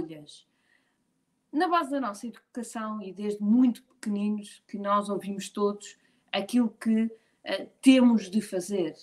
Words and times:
escolhas. 0.00 0.46
Na 1.52 1.68
base 1.68 1.90
da 1.90 2.00
nossa 2.00 2.26
educação 2.26 3.02
e 3.02 3.12
desde 3.12 3.42
muito 3.42 3.82
pequeninos 3.82 4.62
que 4.68 4.78
nós 4.78 5.08
ouvimos 5.08 5.48
todos 5.48 5.96
aquilo 6.32 6.70
que 6.80 7.04
uh, 7.04 7.68
temos 7.82 8.30
de 8.30 8.40
fazer. 8.40 8.94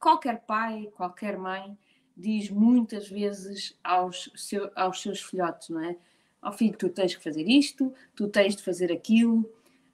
Qualquer 0.00 0.40
pai, 0.46 0.90
qualquer 0.94 1.36
mãe 1.36 1.76
diz 2.16 2.48
muitas 2.48 3.08
vezes 3.08 3.78
aos, 3.82 4.30
seu, 4.34 4.70
aos 4.74 5.02
seus 5.02 5.20
filhotes, 5.20 5.68
não 5.68 5.80
é? 5.80 5.96
Ao 6.40 6.52
oh, 6.52 6.56
filho, 6.56 6.76
tu 6.76 6.88
tens 6.88 7.14
que 7.14 7.22
fazer 7.22 7.46
isto, 7.48 7.92
tu 8.14 8.28
tens 8.28 8.54
de 8.54 8.62
fazer 8.62 8.92
aquilo. 8.92 9.50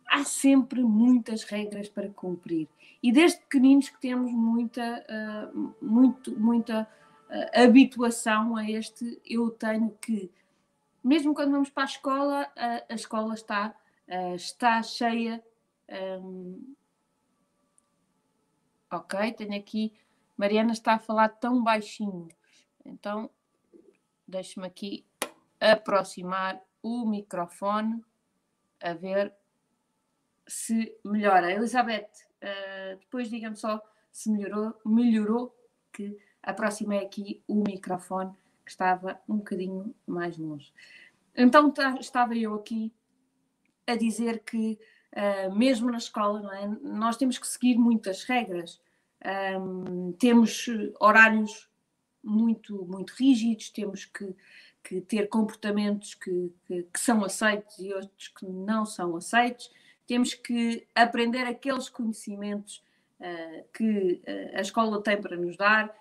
Há 0.06 0.24
sempre 0.24 0.82
muitas 0.82 1.44
regras 1.44 1.88
para 1.88 2.08
cumprir. 2.08 2.68
E 3.02 3.12
desde 3.12 3.38
pequeninos 3.40 3.88
que 3.88 4.00
temos 4.00 4.32
muita, 4.32 5.04
uh, 5.08 5.74
muito, 5.80 6.38
muita 6.38 6.88
uh, 7.30 7.62
habituação 7.62 8.56
a 8.56 8.68
este 8.68 9.20
eu 9.24 9.50
tenho 9.50 9.90
que. 10.00 10.30
Mesmo 11.02 11.34
quando 11.34 11.52
vamos 11.52 11.70
para 11.70 11.84
a 11.84 11.86
escola, 11.86 12.42
uh, 12.42 12.92
a 12.92 12.94
escola 12.94 13.34
está, 13.34 13.74
está 14.34 14.82
cheia. 14.82 15.42
Um... 16.22 16.74
ok, 18.90 19.32
tenho 19.32 19.56
aqui. 19.56 19.94
Mariana 20.36 20.72
está 20.72 20.94
a 20.94 20.98
falar 20.98 21.28
tão 21.28 21.62
baixinho. 21.62 22.28
Então, 22.84 23.30
deixe-me 24.26 24.66
aqui 24.66 25.06
aproximar 25.60 26.60
o 26.82 27.06
microfone 27.06 28.02
a 28.82 28.94
ver 28.94 29.32
se 30.46 30.98
melhora. 31.04 31.52
Elizabeth, 31.52 32.10
uh, 32.42 32.96
depois 32.98 33.28
diga-me 33.28 33.56
só 33.56 33.80
se 34.10 34.30
melhorou, 34.30 34.74
melhorou, 34.84 35.56
que 35.92 36.18
aproximei 36.42 37.00
aqui 37.00 37.42
o 37.46 37.56
microfone 37.56 38.32
que 38.64 38.70
estava 38.70 39.20
um 39.28 39.36
bocadinho 39.36 39.94
mais 40.06 40.36
longe. 40.36 40.72
Então 41.36 41.70
tá, 41.70 41.96
estava 42.00 42.36
eu 42.36 42.54
aqui 42.54 42.92
a 43.86 43.96
dizer 43.96 44.40
que 44.40 44.78
uh, 45.12 45.54
mesmo 45.54 45.90
na 45.90 45.98
escola, 45.98 46.56
é? 46.56 46.66
nós 46.82 47.16
temos 47.16 47.38
que 47.38 47.46
seguir 47.46 47.76
muitas 47.76 48.24
regras, 48.24 48.80
um, 49.60 50.12
temos 50.12 50.66
horários 50.98 51.68
muito, 52.22 52.84
muito 52.86 53.12
rígidos, 53.12 53.70
temos 53.70 54.04
que, 54.04 54.34
que 54.82 55.00
ter 55.00 55.28
comportamentos 55.28 56.14
que, 56.14 56.52
que, 56.66 56.82
que, 56.84 57.00
são 57.00 57.24
aceitos 57.24 57.78
e 57.78 57.92
outros 57.92 58.28
que 58.28 58.46
não 58.46 58.86
são 58.86 59.16
aceitos, 59.16 59.70
temos 60.06 60.34
que 60.34 60.86
aprender 60.94 61.42
aqueles 61.46 61.88
conhecimentos 61.88 62.82
uh, 63.20 63.64
que 63.72 64.22
uh, 64.26 64.58
a 64.58 64.60
escola 64.60 65.02
tem 65.02 65.20
para 65.20 65.36
nos 65.36 65.56
dar, 65.56 65.94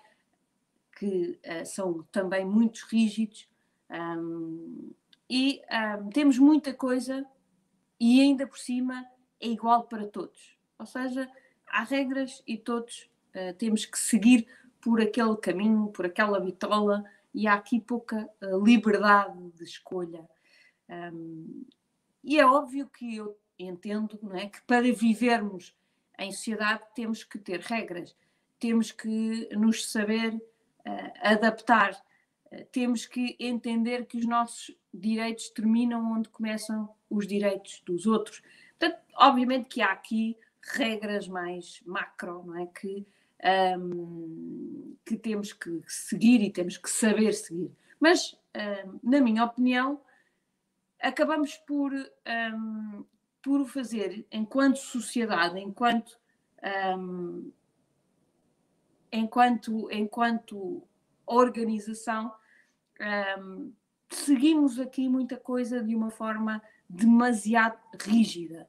que 1.00 1.40
uh, 1.46 1.64
são 1.64 2.02
também 2.12 2.44
muito 2.44 2.86
rígidos, 2.90 3.48
um, 3.90 4.92
e 5.30 5.62
um, 5.98 6.10
temos 6.10 6.38
muita 6.38 6.74
coisa 6.74 7.24
e 7.98 8.20
ainda 8.20 8.46
por 8.46 8.58
cima 8.58 9.06
é 9.40 9.48
igual 9.48 9.84
para 9.84 10.06
todos. 10.06 10.58
Ou 10.78 10.84
seja, 10.84 11.26
há 11.66 11.84
regras 11.84 12.42
e 12.46 12.58
todos 12.58 13.08
temos 13.58 13.86
que 13.86 13.96
seguir 13.96 14.46
por 14.80 15.00
aquele 15.00 15.36
caminho, 15.36 15.88
por 15.88 16.04
aquela 16.04 16.40
bitola, 16.40 17.04
e 17.32 17.46
há 17.46 17.54
aqui 17.54 17.80
pouca 17.80 18.28
liberdade 18.64 19.38
de 19.52 19.62
escolha. 19.62 20.28
Um, 20.88 21.64
e 22.24 22.40
é 22.40 22.44
óbvio 22.44 22.88
que 22.88 23.16
eu 23.16 23.38
entendo 23.56 24.18
não 24.20 24.34
é, 24.34 24.48
que 24.48 24.60
para 24.62 24.92
vivermos 24.92 25.74
em 26.18 26.32
sociedade 26.32 26.82
temos 26.94 27.22
que 27.22 27.38
ter 27.38 27.60
regras, 27.60 28.16
temos 28.58 28.90
que 28.90 29.48
nos 29.56 29.90
saber 29.90 30.34
uh, 30.34 30.40
adaptar, 31.20 31.92
uh, 32.52 32.64
temos 32.72 33.06
que 33.06 33.36
entender 33.38 34.06
que 34.06 34.18
os 34.18 34.26
nossos 34.26 34.74
direitos 34.92 35.48
terminam 35.50 36.12
onde 36.12 36.28
começam 36.28 36.88
os 37.08 37.26
direitos 37.26 37.82
dos 37.84 38.06
outros. 38.06 38.42
Portanto, 38.78 39.00
obviamente 39.16 39.68
que 39.68 39.82
há 39.82 39.92
aqui 39.92 40.36
regras 40.62 41.26
mais 41.26 41.80
macro, 41.84 42.44
não 42.44 42.58
é? 42.58 42.66
Que, 42.66 43.06
um, 43.78 44.96
que 45.04 45.16
temos 45.16 45.52
que 45.52 45.82
seguir 45.86 46.42
e 46.42 46.50
temos 46.50 46.76
que 46.76 46.90
saber 46.90 47.32
seguir. 47.32 47.72
Mas, 47.98 48.36
um, 48.86 49.00
na 49.02 49.20
minha 49.20 49.44
opinião, 49.44 50.00
acabamos 51.00 51.56
por 51.58 51.92
um, 51.92 53.04
por 53.42 53.60
o 53.60 53.66
fazer 53.66 54.26
enquanto 54.30 54.76
sociedade, 54.76 55.58
enquanto 55.58 56.18
enquanto 59.12 59.90
enquanto 59.90 60.82
organização 61.26 62.32
um, 63.38 63.72
seguimos 64.08 64.78
aqui 64.78 65.08
muita 65.08 65.36
coisa 65.36 65.82
de 65.82 65.94
uma 65.94 66.10
forma 66.10 66.60
demasiado 66.88 67.78
rígida. 68.00 68.68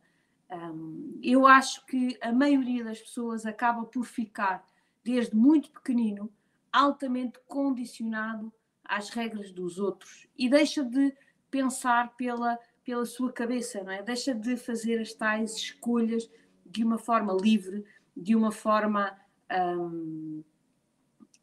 Um, 0.49 1.19
eu 1.23 1.47
acho 1.47 1.85
que 1.85 2.17
a 2.21 2.31
maioria 2.31 2.83
das 2.83 3.01
pessoas 3.01 3.45
acaba 3.45 3.83
por 3.85 4.05
ficar, 4.05 4.65
desde 5.03 5.35
muito 5.35 5.71
pequenino, 5.71 6.31
altamente 6.71 7.39
condicionado 7.47 8.53
às 8.83 9.09
regras 9.09 9.51
dos 9.51 9.79
outros 9.79 10.27
e 10.37 10.49
deixa 10.49 10.83
de 10.83 11.13
pensar 11.49 12.15
pela 12.15 12.59
pela 12.83 13.05
sua 13.05 13.31
cabeça, 13.31 13.83
não 13.83 13.91
é? 13.91 14.01
Deixa 14.01 14.33
de 14.33 14.57
fazer 14.57 14.99
as 14.99 15.13
tais 15.13 15.55
escolhas 15.55 16.29
de 16.65 16.83
uma 16.83 16.97
forma 16.97 17.33
livre, 17.33 17.85
de 18.15 18.35
uma 18.35 18.51
forma 18.51 19.15
um, 19.51 20.43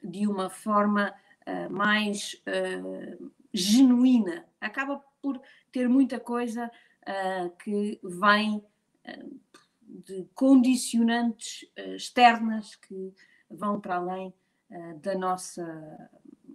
de 0.02 0.26
uma 0.26 0.48
forma 0.48 1.14
uh, 1.46 1.72
mais 1.72 2.34
uh, 2.46 3.32
genuína. 3.52 4.46
Acaba 4.60 5.02
por 5.20 5.40
ter 5.72 5.88
muita 5.88 6.18
coisa 6.18 6.70
uh, 7.02 7.56
que 7.56 8.00
vem 8.02 8.64
de 9.86 10.28
condicionantes 10.34 11.64
externas 11.96 12.76
que 12.76 13.14
vão 13.50 13.80
para 13.80 13.96
além 13.96 14.34
da 15.00 15.14
nossa 15.14 16.10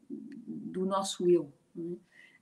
do 0.07 0.85
nosso 0.85 1.27
eu. 1.27 1.51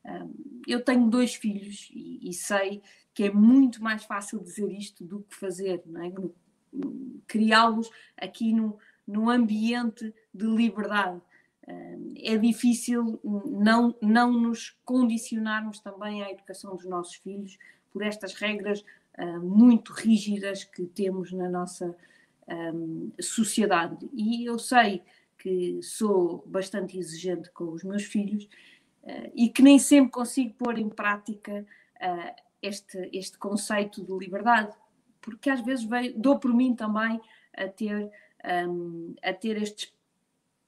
É? 0.03 0.25
eu 0.67 0.83
tenho 0.83 1.09
dois 1.09 1.35
filhos 1.35 1.89
e, 1.93 2.29
e, 2.29 2.33
sei 2.33 2.81
que 3.13 3.23
é 3.23 3.31
muito 3.31 3.81
mais 3.81 4.03
fácil 4.03 4.39
dizer 4.43 4.69
isto 4.71 5.05
do 5.05 5.21
que 5.21 5.35
fazer, 5.35 5.81
é? 5.85 6.11
criá-los 7.27 7.89
aqui 8.17 8.51
no, 8.51 8.77
no 9.07 9.29
ambiente 9.29 10.13
de 10.33 10.45
liberdade. 10.45 11.21
É 12.17 12.37
difícil 12.37 13.19
não, 13.23 13.95
não 14.01 14.31
nos 14.31 14.75
condicionarmos 14.83 15.79
também 15.79 16.23
à 16.23 16.31
educação 16.31 16.75
dos 16.75 16.85
nossos 16.85 17.15
filhos 17.15 17.57
por 17.91 18.03
estas 18.03 18.33
regras 18.33 18.83
muito 19.41 19.93
rígidas 19.93 20.63
que 20.63 20.85
temos 20.85 21.31
na 21.31 21.49
nossa 21.49 21.95
sociedade. 23.19 24.09
E 24.13 24.45
eu 24.45 24.57
sei 24.57 25.01
que 25.37 25.79
sou 25.81 26.43
bastante 26.47 26.97
exigente 26.97 27.49
com 27.51 27.65
os 27.71 27.83
meus 27.83 28.03
filhos 28.03 28.47
e 29.33 29.49
que 29.49 29.61
nem 29.61 29.79
sempre 29.79 30.11
consigo 30.11 30.53
pôr 30.55 30.77
em 30.77 30.89
prática 30.89 31.65
este, 32.61 33.09
este 33.13 33.37
conceito 33.37 34.03
de 34.03 34.17
liberdade, 34.17 34.75
porque 35.19 35.49
às 35.49 35.61
vezes 35.61 35.87
dou 36.15 36.39
por 36.39 36.53
mim 36.53 36.75
também 36.75 37.19
a 37.55 37.67
ter, 37.67 38.11
um, 38.45 39.15
a 39.21 39.33
ter 39.33 39.61
estes, 39.61 39.93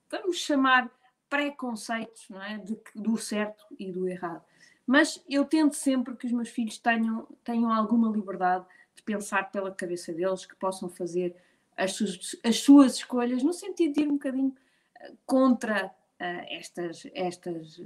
vamos 0.10 0.38
chamar, 0.38 0.90
preconceitos 1.30 2.30
não 2.30 2.42
é? 2.42 2.58
De, 2.60 2.78
do 2.94 3.18
certo 3.18 3.66
e 3.80 3.92
do 3.92 4.08
errado. 4.08 4.44
Mas 4.86 5.24
eu 5.30 5.46
tento 5.46 5.76
sempre 5.76 6.16
que 6.16 6.28
os 6.28 6.32
meus 6.32 6.50
filhos 6.50 6.78
tenham, 6.78 7.28
tenham 7.44 7.72
alguma 7.72 8.10
liberdade 8.10 8.66
de 8.96 9.02
pensar 9.02 9.50
pela 9.52 9.72
cabeça 9.72 10.14
deles, 10.14 10.46
que 10.46 10.56
possam 10.56 10.90
fazer 10.90 11.36
as 11.76 11.94
suas, 11.94 12.36
as 12.44 12.60
suas 12.60 12.96
escolhas, 12.96 13.42
no 13.42 13.54
sentido 13.54 13.94
de 13.94 14.02
ir 14.02 14.08
um 14.08 14.14
bocadinho 14.14 14.56
eh, 15.00 15.14
contra 15.26 15.88
uh, 15.88 15.92
estas, 16.20 17.08
estas 17.14 17.82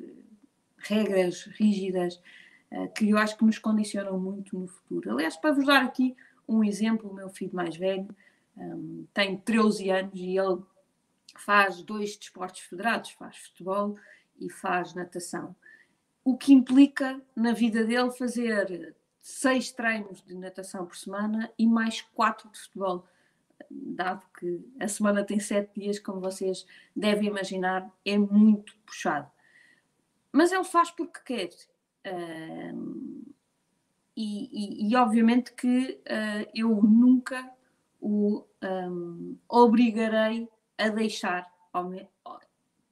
regras 0.79 1.43
rígidas 1.43 2.21
uh, 2.71 2.91
que 2.93 3.09
eu 3.09 3.17
acho 3.17 3.37
que 3.37 3.45
nos 3.45 3.59
condicionam 3.59 4.19
muito 4.19 4.57
no 4.57 4.67
futuro. 4.67 5.11
Aliás, 5.11 5.37
para 5.37 5.53
vos 5.53 5.65
dar 5.65 5.83
aqui 5.83 6.15
um 6.47 6.63
exemplo, 6.63 7.09
o 7.09 7.13
meu 7.13 7.29
filho 7.29 7.55
mais 7.55 7.77
velho 7.77 8.07
um, 8.57 9.05
tem 9.13 9.37
13 9.37 9.89
anos 9.89 10.11
e 10.15 10.37
ele 10.37 10.61
faz 11.37 11.81
dois 11.81 12.17
desportos 12.17 12.61
federados, 12.61 13.11
faz 13.11 13.37
futebol 13.37 13.97
e 14.39 14.49
faz 14.49 14.93
natação. 14.93 15.55
O 16.23 16.37
que 16.37 16.53
implica 16.53 17.21
na 17.35 17.53
vida 17.53 17.85
dele 17.85 18.11
fazer 18.11 18.95
seis 19.21 19.71
treinos 19.71 20.21
de 20.21 20.35
natação 20.35 20.85
por 20.85 20.95
semana 20.95 21.51
e 21.57 21.67
mais 21.67 22.01
quatro 22.01 22.49
de 22.49 22.59
futebol, 22.59 23.05
dado 23.69 24.25
que 24.39 24.65
a 24.79 24.87
semana 24.87 25.23
tem 25.23 25.39
sete 25.39 25.79
dias, 25.79 25.99
como 25.99 26.19
vocês 26.19 26.65
devem 26.95 27.27
imaginar, 27.27 27.89
é 28.05 28.17
muito 28.17 28.75
puxado. 28.85 29.29
Mas 30.31 30.51
ele 30.51 30.63
faz 30.63 30.91
porque 30.91 31.19
quer. 31.25 31.49
E, 34.15 34.85
e, 34.85 34.89
e, 34.89 34.95
obviamente 34.95 35.53
que 35.53 36.01
uh, 36.07 36.49
eu 36.55 36.81
nunca 36.81 37.51
o 37.99 38.45
um, 38.63 39.37
obrigarei 39.49 40.47
a 40.77 40.89
deixar, 40.89 41.51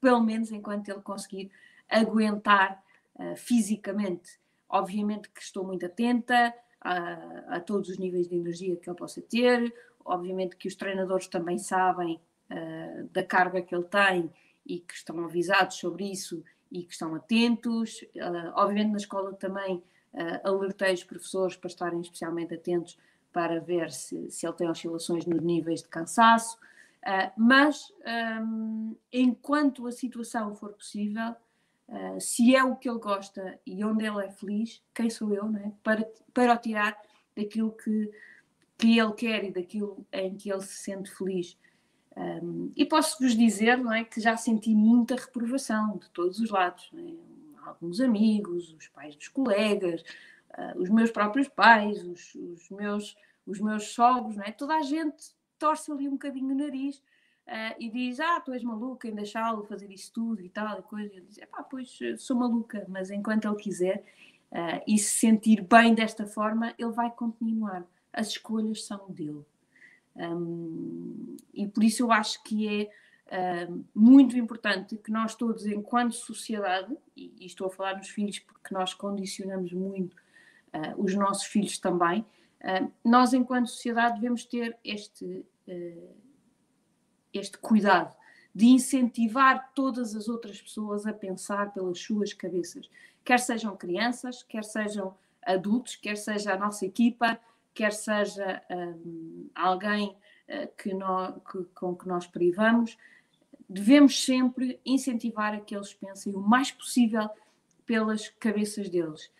pelo 0.01 0.21
menos 0.21 0.51
enquanto 0.51 0.89
ele 0.89 1.01
conseguir 1.01 1.51
aguentar 1.89 2.83
uh, 3.15 3.35
fisicamente. 3.35 4.39
Obviamente 4.67 5.29
que 5.29 5.41
estou 5.41 5.63
muito 5.63 5.85
atenta 5.85 6.53
a, 6.81 7.55
a, 7.55 7.59
todos 7.59 7.89
os 7.89 7.97
níveis 7.97 8.27
de 8.27 8.35
energia 8.35 8.75
que 8.75 8.89
ele 8.89 8.97
possa 8.97 9.21
ter, 9.21 9.73
obviamente 10.03 10.55
que 10.55 10.67
os 10.67 10.75
treinadores 10.75 11.27
também 11.27 11.57
sabem 11.57 12.19
uh, 12.49 13.07
da 13.11 13.23
carga 13.23 13.61
que 13.61 13.73
ele 13.73 13.85
tem 13.85 14.31
e 14.65 14.79
que 14.79 14.93
estão 14.93 15.23
avisados 15.23 15.77
sobre 15.77 16.11
isso 16.11 16.43
e 16.71 16.83
que 16.83 16.93
estão 16.93 17.13
atentos. 17.13 18.01
Uh, 18.15 18.51
obviamente 18.55 18.91
na 18.91 18.97
escola 18.97 19.33
também 19.33 19.83
alertei 20.45 20.93
os 20.93 21.03
professores 21.03 21.57
para 21.57 21.67
estarem 21.67 21.99
especialmente 21.99 22.53
atentos 22.53 22.97
para 23.35 23.59
ver 23.59 23.91
se, 23.91 24.31
se 24.31 24.47
ele 24.47 24.55
tem 24.55 24.69
oscilações 24.69 25.25
nos 25.25 25.41
níveis 25.41 25.83
de 25.83 25.89
cansaço. 25.89 26.57
Uh, 27.03 27.29
mas, 27.35 27.91
um, 28.41 28.95
enquanto 29.11 29.85
a 29.87 29.91
situação 29.91 30.55
for 30.55 30.71
possível, 30.71 31.35
uh, 31.89 32.21
se 32.21 32.55
é 32.55 32.63
o 32.63 32.77
que 32.77 32.89
ele 32.89 32.97
gosta 32.97 33.59
e 33.65 33.83
onde 33.83 34.05
ele 34.05 34.25
é 34.25 34.31
feliz, 34.31 34.81
quem 34.93 35.09
sou 35.09 35.33
eu, 35.33 35.49
né? 35.49 35.73
para, 35.83 36.09
para 36.33 36.53
o 36.53 36.57
tirar 36.57 36.97
daquilo 37.35 37.73
que, 37.73 38.09
que 38.77 38.97
ele 38.97 39.11
quer 39.11 39.43
e 39.43 39.51
daquilo 39.51 40.07
em 40.13 40.37
que 40.37 40.49
ele 40.49 40.61
se 40.61 40.75
sente 40.75 41.11
feliz. 41.11 41.57
Um, 42.15 42.71
e 42.73 42.85
posso-vos 42.85 43.35
dizer 43.35 43.77
não 43.77 43.91
é, 43.91 44.05
que 44.05 44.21
já 44.21 44.37
senti 44.37 44.73
muita 44.73 45.15
reprovação 45.15 45.97
de 45.97 46.09
todos 46.11 46.39
os 46.39 46.49
lados. 46.49 46.89
É? 46.97 47.67
Alguns 47.67 47.99
amigos, 47.99 48.73
os 48.73 48.87
pais 48.87 49.13
dos 49.17 49.27
colegas, 49.27 50.05
uh, 50.57 50.81
os 50.81 50.89
meus 50.89 51.11
próprios 51.11 51.47
pais, 51.47 52.03
os, 52.05 52.35
os, 52.35 52.69
meus, 52.69 53.17
os 53.45 53.59
meus 53.59 53.93
sogros, 53.93 54.35
não 54.35 54.43
é? 54.43 54.51
toda 54.51 54.75
a 54.75 54.81
gente 54.81 55.35
torce 55.57 55.91
ali 55.91 56.07
um 56.07 56.11
bocadinho 56.13 56.53
o 56.53 56.57
nariz 56.57 56.97
uh, 57.47 57.75
e 57.79 57.89
diz: 57.89 58.19
Ah, 58.19 58.39
tu 58.39 58.53
és 58.53 58.63
maluca 58.63 59.07
em 59.07 59.15
deixá-lo 59.15 59.63
fazer 59.63 59.91
isso 59.91 60.11
tudo 60.13 60.41
e 60.41 60.49
tal, 60.49 60.79
e 60.79 60.83
coisa. 60.83 61.13
E 61.13 61.17
ele 61.17 61.25
diz: 61.27 61.39
Pá, 61.51 61.63
pois 61.63 61.97
sou 62.17 62.35
maluca, 62.35 62.85
mas 62.89 63.11
enquanto 63.11 63.47
ele 63.47 63.57
quiser 63.57 64.03
uh, 64.51 64.81
e 64.87 64.97
se 64.97 65.19
sentir 65.19 65.61
bem 65.61 65.93
desta 65.93 66.25
forma, 66.25 66.73
ele 66.77 66.91
vai 66.91 67.11
continuar. 67.11 67.85
As 68.11 68.27
escolhas 68.27 68.85
são 68.85 69.05
dele. 69.09 69.45
Um, 70.15 71.35
e 71.53 71.67
por 71.67 71.83
isso 71.83 72.01
eu 72.03 72.11
acho 72.11 72.41
que 72.43 72.69
é 72.69 73.67
muito 73.93 74.37
importante 74.37 74.95
que 74.97 75.11
nós 75.11 75.35
todos, 75.35 75.65
enquanto 75.65 76.13
sociedade, 76.13 76.95
e, 77.17 77.33
e, 77.39 77.45
estou 77.45 77.67
a 77.67 77.69
falar 77.69 77.97
nos 77.97 78.07
filhos 78.07 78.39
porque 78.39 78.73
nós 78.73 78.93
condicionamos 78.93 79.73
muito 79.73 80.15
uh, 80.75 81.01
os 81.01 81.15
nossos 81.15 81.45
filhos 81.45 81.77
também, 81.79 82.25
uh, 82.61 82.91
nós, 83.03 83.33
enquanto 83.33 83.67
sociedade, 83.67 84.19
devemos 84.19 84.45
ter 84.45 84.77
este, 84.83 85.45
este 87.33 87.57
cuidado 87.57 88.15
de 88.53 88.67
incentivar 88.67 89.71
todas 89.73 90.15
as 90.15 90.27
outras 90.27 90.61
pessoas 90.61 91.05
a 91.05 91.13
pensar 91.13 91.73
pelas 91.73 91.99
suas 91.99 92.33
cabeças, 92.33 92.89
quer 93.23 93.39
sejam 93.39 93.75
crianças, 93.75 94.43
quer 94.43 94.63
sejam 94.63 95.15
adultos, 95.41 95.95
quer 95.95 96.17
seja 96.17 96.53
a 96.53 96.57
nossa 96.57 96.85
equipa, 96.85 97.39
quer 97.73 97.91
seja 97.91 98.61
alguém 99.53 100.15
que 100.77 100.93
nós, 100.93 101.35
que, 101.51 101.63
com 101.73 101.95
que 101.95 102.07
nós 102.07 102.27
privamos 102.27 102.97
devemos 103.67 104.23
sempre 104.23 104.79
incentivar 104.85 105.53
a 105.53 105.59
que 105.59 105.75
eles 105.75 105.93
pensem 105.93 106.33
o 106.33 106.39
mais 106.39 106.71
possível 106.71 107.29
pelas 107.85 108.29
cabeças 108.29 108.89
deles. 108.89 109.31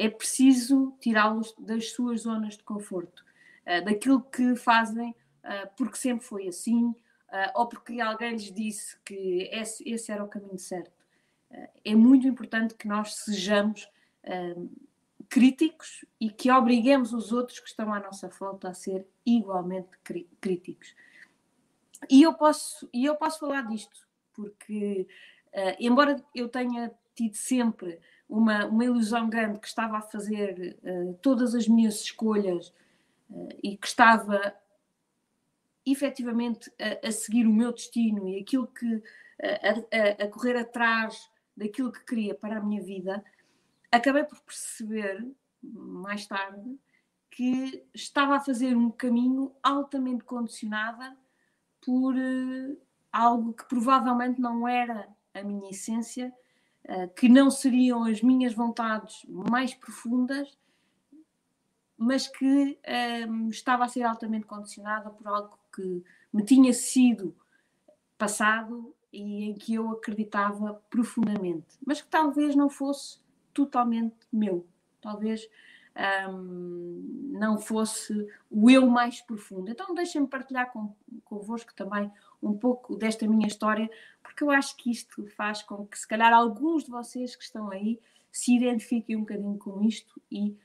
É 0.00 0.08
preciso 0.08 0.96
tirá-los 0.98 1.54
das 1.58 1.90
suas 1.90 2.22
zonas 2.22 2.56
de 2.56 2.64
conforto, 2.64 3.22
uh, 3.66 3.84
daquilo 3.84 4.22
que 4.22 4.56
fazem 4.56 5.10
uh, 5.10 5.68
porque 5.76 5.98
sempre 5.98 6.24
foi 6.24 6.48
assim, 6.48 6.86
uh, 6.86 6.96
ou 7.54 7.68
porque 7.68 8.00
alguém 8.00 8.30
lhes 8.30 8.50
disse 8.50 8.98
que 9.04 9.46
esse, 9.52 9.86
esse 9.86 10.10
era 10.10 10.24
o 10.24 10.28
caminho 10.28 10.58
certo. 10.58 11.04
é 11.84 11.94
muito 11.94 12.26
importante 12.26 12.74
que 12.74 12.88
nós 12.88 13.14
sejamos 13.16 13.90
críticos 15.28 16.04
e 16.18 16.30
que 16.30 16.50
obriguemos 16.50 17.12
os 17.12 17.30
outros 17.30 17.60
que 17.60 17.68
estão 17.68 17.92
à 17.92 18.00
nossa 18.00 18.28
volta 18.28 18.70
a 18.70 18.74
ser 18.74 19.06
igualmente 19.26 19.90
críticos. 20.40 20.94
E 22.08 22.22
eu 22.22 22.32
posso, 22.32 22.88
e 22.92 23.04
eu 23.04 23.16
posso 23.16 23.40
falar 23.40 23.62
disto, 23.62 24.06
porque, 24.32 25.08
embora 25.78 26.22
eu 26.34 26.48
tenha 26.48 26.92
tido 27.14 27.34
sempre 27.34 28.00
uma, 28.30 28.64
uma 28.66 28.84
ilusão 28.84 29.28
grande 29.28 29.58
que 29.58 29.66
estava 29.66 29.98
a 29.98 30.02
fazer 30.02 30.78
uh, 30.84 31.14
todas 31.20 31.54
as 31.54 31.66
minhas 31.66 32.00
escolhas 32.00 32.72
uh, 33.28 33.48
e 33.62 33.76
que 33.76 33.86
estava 33.86 34.54
efetivamente 35.84 36.72
a, 36.78 37.08
a, 37.08 37.12
seguir 37.12 37.46
o 37.46 37.52
meu 37.52 37.72
destino 37.72 38.28
e 38.28 38.38
aquilo 38.38 38.68
que 38.68 39.02
a, 39.42 40.22
a, 40.22 40.24
a, 40.24 40.28
correr 40.28 40.56
atrás 40.56 41.28
daquilo 41.56 41.90
que 41.90 42.04
queria 42.04 42.34
para 42.34 42.58
a 42.58 42.62
minha 42.62 42.80
vida, 42.80 43.24
acabei 43.90 44.22
por 44.22 44.40
perceber 44.40 45.26
mais 45.62 46.26
tarde 46.26 46.78
que 47.30 47.84
estava 47.92 48.36
a 48.36 48.40
fazer 48.40 48.76
um 48.76 48.90
caminho 48.90 49.52
altamente 49.62 50.24
condicionada 50.24 51.16
por 51.84 52.14
uh, 52.14 52.78
algo 53.12 53.52
que 53.52 53.64
provavelmente 53.64 54.40
não 54.40 54.68
era 54.68 55.08
a 55.34 55.42
minha 55.42 55.70
essência, 55.70 56.32
que 57.16 57.28
não 57.28 57.50
seriam 57.50 58.04
as 58.04 58.22
minhas 58.22 58.54
vontades 58.54 59.24
mais 59.28 59.74
profundas, 59.74 60.58
mas 61.96 62.26
que 62.26 62.46
um, 62.46 62.76
ehm, 62.82 63.48
estava 63.48 63.84
a 63.84 63.88
ser 63.88 64.02
altamente 64.02 64.46
condicionada 64.46 65.10
por 65.10 65.26
algo 65.26 65.58
que 65.74 66.02
me 66.32 66.42
tinha 66.42 66.72
sido 66.72 67.36
passado 68.16 68.94
e 69.12 69.44
em 69.44 69.54
que 69.54 69.74
eu 69.74 69.90
acreditava 69.90 70.82
profundamente, 70.88 71.78
mas 71.84 72.00
que 72.00 72.08
talvez 72.08 72.54
não 72.54 72.68
fosse 72.68 73.18
totalmente 73.52 74.16
meu. 74.32 74.66
Talvez 75.00 75.48
um, 76.30 77.30
não 77.32 77.58
fosse 77.58 78.28
o 78.50 78.70
eu 78.70 78.86
mais 78.86 79.20
profundo. 79.20 79.70
Então 79.70 79.94
deixem-me 79.94 80.26
partilhar 80.26 80.72
com, 80.72 80.94
convosco 81.24 81.74
também 81.74 82.10
um 82.42 82.56
pouco 82.56 82.96
desta 82.96 83.26
minha 83.26 83.46
história, 83.46 83.90
porque 84.40 84.44
eu 84.44 84.50
acho 84.50 84.74
que 84.76 84.90
isto 84.90 85.26
faz 85.36 85.62
com 85.62 85.86
que 85.86 85.98
se 85.98 86.08
calhar 86.08 86.32
alguns 86.32 86.84
de 86.84 86.90
vocês 86.90 87.36
que 87.36 87.44
estão 87.44 87.70
aí 87.70 88.00
se 88.32 88.56
identifiquem 88.56 89.16
um 89.16 89.20
bocadinho 89.20 89.58
com 89.58 89.82
isto 89.82 90.20
e 90.30 90.56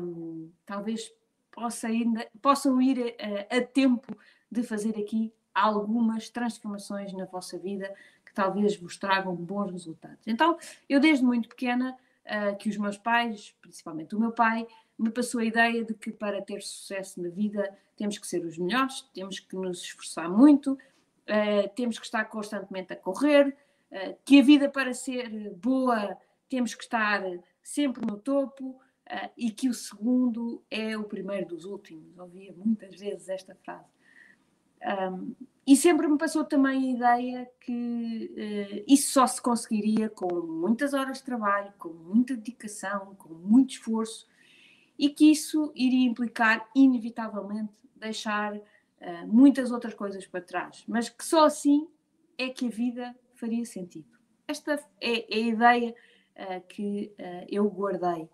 um, 0.00 0.50
talvez 0.66 1.12
possa 1.52 1.86
ainda, 1.86 2.26
possam 2.42 2.82
ir 2.82 3.14
a, 3.20 3.58
a 3.58 3.62
tempo 3.62 4.16
de 4.50 4.64
fazer 4.64 4.98
aqui 4.98 5.32
algumas 5.54 6.28
transformações 6.28 7.12
na 7.12 7.24
vossa 7.24 7.56
vida 7.56 7.94
que 8.26 8.34
talvez 8.34 8.76
vos 8.76 8.96
tragam 8.96 9.36
bons 9.36 9.70
resultados. 9.70 10.26
Então, 10.26 10.58
eu 10.88 10.98
desde 10.98 11.24
muito 11.24 11.48
pequena 11.48 11.96
uh, 12.24 12.56
que 12.58 12.68
os 12.68 12.76
meus 12.76 12.98
pais, 12.98 13.54
principalmente 13.62 14.16
o 14.16 14.18
meu 14.18 14.32
pai, 14.32 14.66
me 14.98 15.10
passou 15.10 15.40
a 15.40 15.44
ideia 15.44 15.84
de 15.84 15.94
que 15.94 16.10
para 16.10 16.42
ter 16.42 16.60
sucesso 16.62 17.22
na 17.22 17.28
vida 17.28 17.78
temos 17.96 18.18
que 18.18 18.26
ser 18.26 18.44
os 18.44 18.58
melhores, 18.58 19.02
temos 19.14 19.38
que 19.38 19.54
nos 19.54 19.82
esforçar 19.82 20.28
muito, 20.28 20.76
uh, 21.28 21.68
temos 21.74 21.98
que 21.98 22.04
estar 22.04 22.24
constantemente 22.26 22.92
a 22.92 22.96
correr, 22.96 23.56
uh, 23.90 24.16
que 24.24 24.40
a 24.40 24.42
vida 24.42 24.68
para 24.68 24.92
ser 24.94 25.54
boa 25.54 26.16
temos 26.48 26.74
que 26.74 26.82
estar 26.82 27.22
sempre 27.62 28.04
no 28.04 28.18
topo 28.18 28.70
uh, 28.70 29.30
e 29.36 29.50
que 29.50 29.68
o 29.68 29.74
segundo 29.74 30.62
é 30.70 30.96
o 30.96 31.04
primeiro 31.04 31.48
dos 31.48 31.64
últimos. 31.64 32.16
Ouvia 32.18 32.52
muitas 32.56 32.98
vezes 32.98 33.28
esta 33.28 33.54
frase. 33.54 33.92
Um, 35.10 35.34
e 35.66 35.74
sempre 35.76 36.06
me 36.06 36.18
passou 36.18 36.44
também 36.44 36.90
a 36.90 36.94
ideia 36.94 37.50
que 37.58 38.84
isso 38.86 39.12
só 39.12 39.26
se 39.26 39.40
conseguiria 39.40 40.10
com 40.10 40.28
muitas 40.42 40.92
horas 40.92 41.18
de 41.18 41.24
trabalho, 41.24 41.72
com 41.78 41.88
muita 41.88 42.36
dedicação, 42.36 43.14
com 43.14 43.32
muito 43.32 43.70
esforço, 43.70 44.28
e 44.98 45.08
que 45.08 45.30
isso 45.30 45.72
iria 45.74 46.06
implicar, 46.06 46.68
inevitavelmente, 46.74 47.72
deixar 47.96 48.60
uh, 49.04 49.26
muitas 49.26 49.70
outras 49.70 49.94
coisas 49.94 50.26
para 50.26 50.40
trás, 50.40 50.84
mas 50.88 51.08
que 51.08 51.24
só 51.24 51.44
assim 51.44 51.88
é 52.36 52.48
que 52.48 52.66
a 52.66 52.70
vida 52.70 53.14
faria 53.34 53.64
sentido. 53.64 54.08
Esta 54.48 54.74
é, 55.00 55.32
é 55.32 55.36
a 55.36 55.48
ideia 55.48 55.94
uh, 56.36 56.66
que 56.68 57.14
eu 57.48 57.68
guardei. 57.68 58.28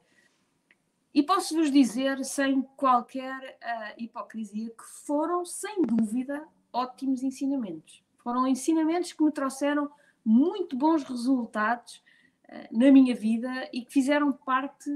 E 1.13 1.23
posso-vos 1.23 1.71
dizer, 1.71 2.25
sem 2.25 2.63
qualquer 2.77 3.59
hipocrisia, 3.99 4.71
que 4.71 4.85
foram, 5.05 5.45
sem 5.45 5.83
dúvida, 5.83 6.47
ótimos 6.73 7.23
ensinamentos. 7.23 8.03
Foram 8.23 8.47
ensinamentos 8.47 9.13
que 9.13 9.23
me 9.23 9.33
trouxeram 9.33 9.91
muito 10.25 10.77
bons 10.77 11.03
resultados 11.03 12.03
uh, 12.49 12.79
na 12.79 12.91
minha 12.93 13.15
vida 13.15 13.69
e 13.73 13.83
que 13.83 13.93
fizeram 13.93 14.33
parte 14.33 14.91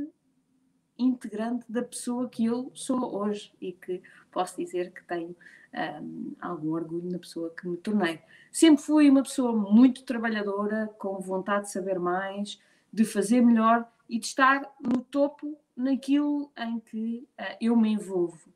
integrante 0.96 1.64
da 1.70 1.82
pessoa 1.82 2.28
que 2.28 2.44
eu 2.44 2.70
sou 2.74 3.16
hoje 3.16 3.52
e 3.60 3.72
que 3.72 4.00
posso 4.30 4.56
dizer 4.56 4.92
que 4.92 5.02
tenho 5.04 5.34
um, 5.74 6.34
algum 6.40 6.72
orgulho 6.72 7.10
na 7.10 7.18
pessoa 7.18 7.50
que 7.50 7.66
me 7.66 7.76
tornei. 7.76 8.20
Sempre 8.52 8.82
fui 8.82 9.10
uma 9.10 9.22
pessoa 9.22 9.52
muito 9.52 10.04
trabalhadora, 10.04 10.88
com 10.98 11.18
vontade 11.20 11.66
de 11.66 11.72
saber 11.72 11.98
mais, 11.98 12.60
de 12.92 13.04
fazer 13.04 13.40
melhor 13.40 13.86
e 14.08 14.18
de 14.18 14.26
estar 14.26 14.62
no 14.80 15.00
topo 15.02 15.58
naquilo 15.76 16.50
em 16.56 16.78
que 16.78 17.26
uh, 17.38 17.56
eu 17.60 17.76
me 17.76 17.90
envolvo. 17.90 18.52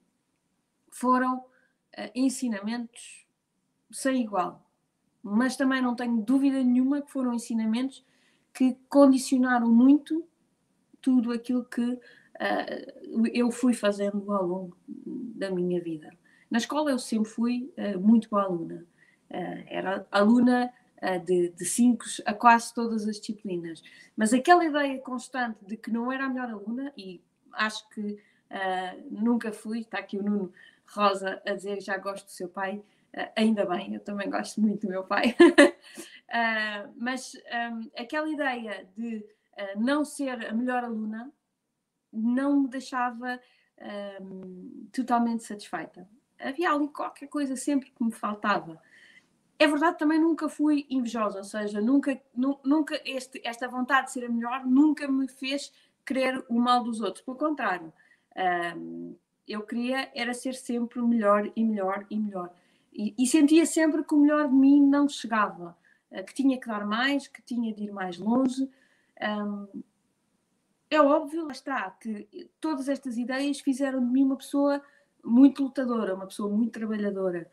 Foram 0.90 1.38
uh, 1.38 1.44
ensinamentos 2.14 3.26
sem 3.90 4.22
igual. 4.22 4.64
Mas 5.22 5.56
também 5.56 5.82
não 5.82 5.96
tenho 5.96 6.22
dúvida 6.22 6.62
nenhuma 6.62 7.02
que 7.02 7.10
foram 7.10 7.34
ensinamentos 7.34 8.04
que 8.54 8.76
condicionaram 8.88 9.68
muito 9.68 10.24
tudo 11.00 11.32
aquilo 11.32 11.64
que 11.64 11.82
uh, 11.82 13.26
eu 13.32 13.50
fui 13.50 13.74
fazendo 13.74 14.32
ao 14.32 14.46
longo 14.46 14.76
da 14.86 15.50
minha 15.50 15.80
vida. 15.80 16.16
Na 16.50 16.58
escola 16.58 16.90
eu 16.90 16.98
sempre 16.98 17.30
fui 17.30 17.72
uh, 17.76 17.98
muito 18.00 18.28
boa 18.28 18.44
aluna. 18.44 18.86
Uh, 19.30 19.64
era 19.66 20.06
aluna 20.10 20.72
de, 21.24 21.50
de 21.50 21.64
cinco 21.64 22.04
a 22.26 22.34
quase 22.34 22.74
todas 22.74 23.06
as 23.06 23.20
disciplinas. 23.20 23.84
Mas 24.16 24.32
aquela 24.32 24.64
ideia 24.64 24.98
constante 24.98 25.64
de 25.64 25.76
que 25.76 25.92
não 25.92 26.10
era 26.10 26.24
a 26.24 26.28
melhor 26.28 26.50
aluna, 26.50 26.92
e 26.96 27.22
acho 27.52 27.88
que 27.90 28.18
nunca 29.08 29.52
fui, 29.52 29.82
está 29.82 30.00
aqui 30.00 30.18
o 30.18 30.24
Nuno 30.24 30.52
Rosa 30.92 31.40
a 31.46 31.54
dizer 31.54 31.80
já 31.80 31.96
gosto 31.96 32.24
do 32.24 32.32
seu 32.32 32.48
pai, 32.48 32.82
ainda 33.36 33.64
bem, 33.64 33.94
eu 33.94 34.00
também 34.00 34.28
gosto 34.28 34.60
muito 34.60 34.88
do 34.88 34.90
meu 34.90 35.04
pai. 35.04 35.36
mas 36.98 37.32
um, 37.72 37.88
aquela 37.96 38.28
ideia 38.28 38.84
de 38.96 39.24
não 39.76 40.04
ser 40.04 40.46
a 40.46 40.52
melhor 40.52 40.82
aluna 40.82 41.32
não 42.12 42.62
me 42.62 42.68
deixava 42.68 43.40
um, 44.20 44.88
totalmente 44.92 45.44
satisfeita. 45.44 46.08
Havia 46.38 46.70
ali 46.70 46.88
qualquer 46.88 47.28
coisa 47.28 47.56
sempre 47.56 47.90
que 47.90 48.04
me 48.04 48.12
faltava. 48.12 48.80
É 49.58 49.66
verdade, 49.66 49.98
também 49.98 50.20
nunca 50.20 50.48
fui 50.48 50.86
invejosa, 50.88 51.38
ou 51.38 51.44
seja, 51.44 51.80
nunca, 51.80 52.20
nu, 52.34 52.60
nunca 52.64 53.00
este, 53.04 53.40
esta 53.44 53.66
vontade 53.66 54.06
de 54.06 54.12
ser 54.12 54.24
a 54.24 54.28
melhor 54.28 54.64
nunca 54.64 55.08
me 55.08 55.26
fez 55.26 55.72
querer 56.06 56.44
o 56.48 56.60
mal 56.60 56.84
dos 56.84 57.00
outros. 57.00 57.24
Pelo 57.24 57.36
contrário, 57.36 57.92
um, 58.76 59.16
eu 59.48 59.62
queria 59.62 60.10
era 60.14 60.32
ser 60.32 60.54
sempre 60.54 61.02
melhor 61.02 61.50
e 61.56 61.64
melhor 61.64 62.06
e 62.08 62.16
melhor. 62.16 62.54
E, 62.92 63.14
e 63.18 63.26
sentia 63.26 63.66
sempre 63.66 64.04
que 64.04 64.14
o 64.14 64.18
melhor 64.18 64.46
de 64.46 64.54
mim 64.54 64.80
não 64.80 65.08
chegava, 65.08 65.76
uh, 66.12 66.24
que 66.24 66.34
tinha 66.34 66.58
que 66.60 66.68
dar 66.68 66.86
mais, 66.86 67.26
que 67.26 67.42
tinha 67.42 67.74
de 67.74 67.82
ir 67.82 67.90
mais 67.90 68.16
longe. 68.16 68.70
Um, 69.20 69.82
é 70.88 71.00
óbvio, 71.02 71.44
lá 71.44 71.52
está, 71.52 71.90
que 71.90 72.48
todas 72.60 72.88
estas 72.88 73.18
ideias 73.18 73.60
fizeram 73.60 73.98
de 74.00 74.10
mim 74.10 74.24
uma 74.24 74.36
pessoa 74.36 74.80
muito 75.28 75.62
lutadora, 75.62 76.14
uma 76.14 76.26
pessoa 76.26 76.54
muito 76.54 76.72
trabalhadora. 76.72 77.50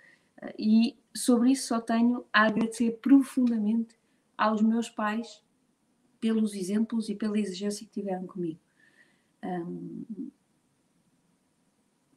E 0.57 0.97
sobre 1.15 1.51
isso 1.51 1.67
só 1.67 1.79
tenho 1.79 2.25
a 2.31 2.47
agradecer 2.47 2.99
profundamente 3.01 3.95
aos 4.37 4.61
meus 4.61 4.89
pais 4.89 5.43
pelos 6.19 6.53
exemplos 6.53 7.09
e 7.09 7.15
pela 7.15 7.39
exigência 7.39 7.85
que 7.85 7.91
tiveram 7.91 8.25
comigo. 8.25 8.59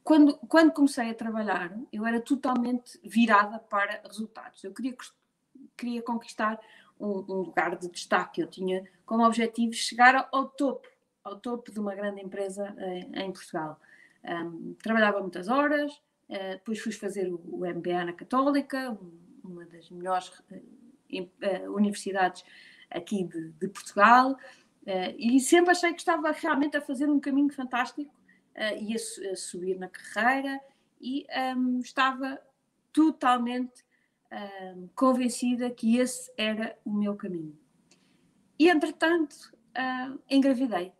Quando, 0.03 0.37
quando 0.47 0.71
comecei 0.71 1.09
a 1.11 1.13
trabalhar, 1.13 1.77
eu 1.93 2.05
era 2.05 2.19
totalmente 2.19 2.99
virada 3.03 3.59
para 3.59 4.01
resultados. 4.03 4.63
Eu 4.63 4.73
queria, 4.73 4.95
queria 5.77 6.01
conquistar 6.01 6.59
um, 6.99 7.19
um 7.19 7.41
lugar 7.41 7.77
de 7.77 7.87
destaque. 7.89 8.41
Eu 8.41 8.47
tinha 8.47 8.83
como 9.05 9.23
objetivo 9.23 9.73
chegar 9.73 10.27
ao 10.31 10.49
topo 10.49 10.87
ao 11.23 11.39
topo 11.39 11.71
de 11.71 11.79
uma 11.79 11.93
grande 11.93 12.21
empresa 12.21 12.73
em, 12.79 13.23
em 13.23 13.31
Portugal. 13.31 13.79
Um, 14.23 14.75
trabalhava 14.81 15.21
muitas 15.21 15.47
horas, 15.47 15.93
uh, 16.29 16.51
depois 16.51 16.79
fui 16.79 16.91
fazer 16.91 17.31
o, 17.31 17.39
o 17.45 17.65
MBA 17.65 18.05
na 18.05 18.13
Católica, 18.13 18.97
uma 19.43 19.65
das 19.65 19.89
melhores 19.89 20.27
uh, 20.29 20.55
uh, 21.13 21.73
universidades 21.73 22.43
aqui 22.89 23.23
de, 23.23 23.51
de 23.51 23.67
Portugal, 23.67 24.37
e 25.19 25.39
sempre 25.39 25.69
achei 25.69 25.93
que 25.93 25.99
estava 25.99 26.31
realmente 26.31 26.75
a 26.75 26.81
fazer 26.81 27.07
um 27.07 27.19
caminho 27.19 27.53
fantástico 27.53 28.11
e 28.79 28.95
a, 28.95 29.31
a, 29.31 29.35
subir 29.35 29.77
na 29.77 29.87
carreira, 29.87 30.59
e 30.99 31.27
um, 31.55 31.79
estava 31.79 32.41
totalmente 32.91 33.85
um, 34.31 34.89
convencida 34.95 35.69
que 35.69 35.97
esse 35.97 36.33
era 36.35 36.75
o 36.83 36.91
meu 36.91 37.15
caminho. 37.15 37.55
E 38.57 38.67
entretanto, 38.67 39.35
engravidei 40.27 40.91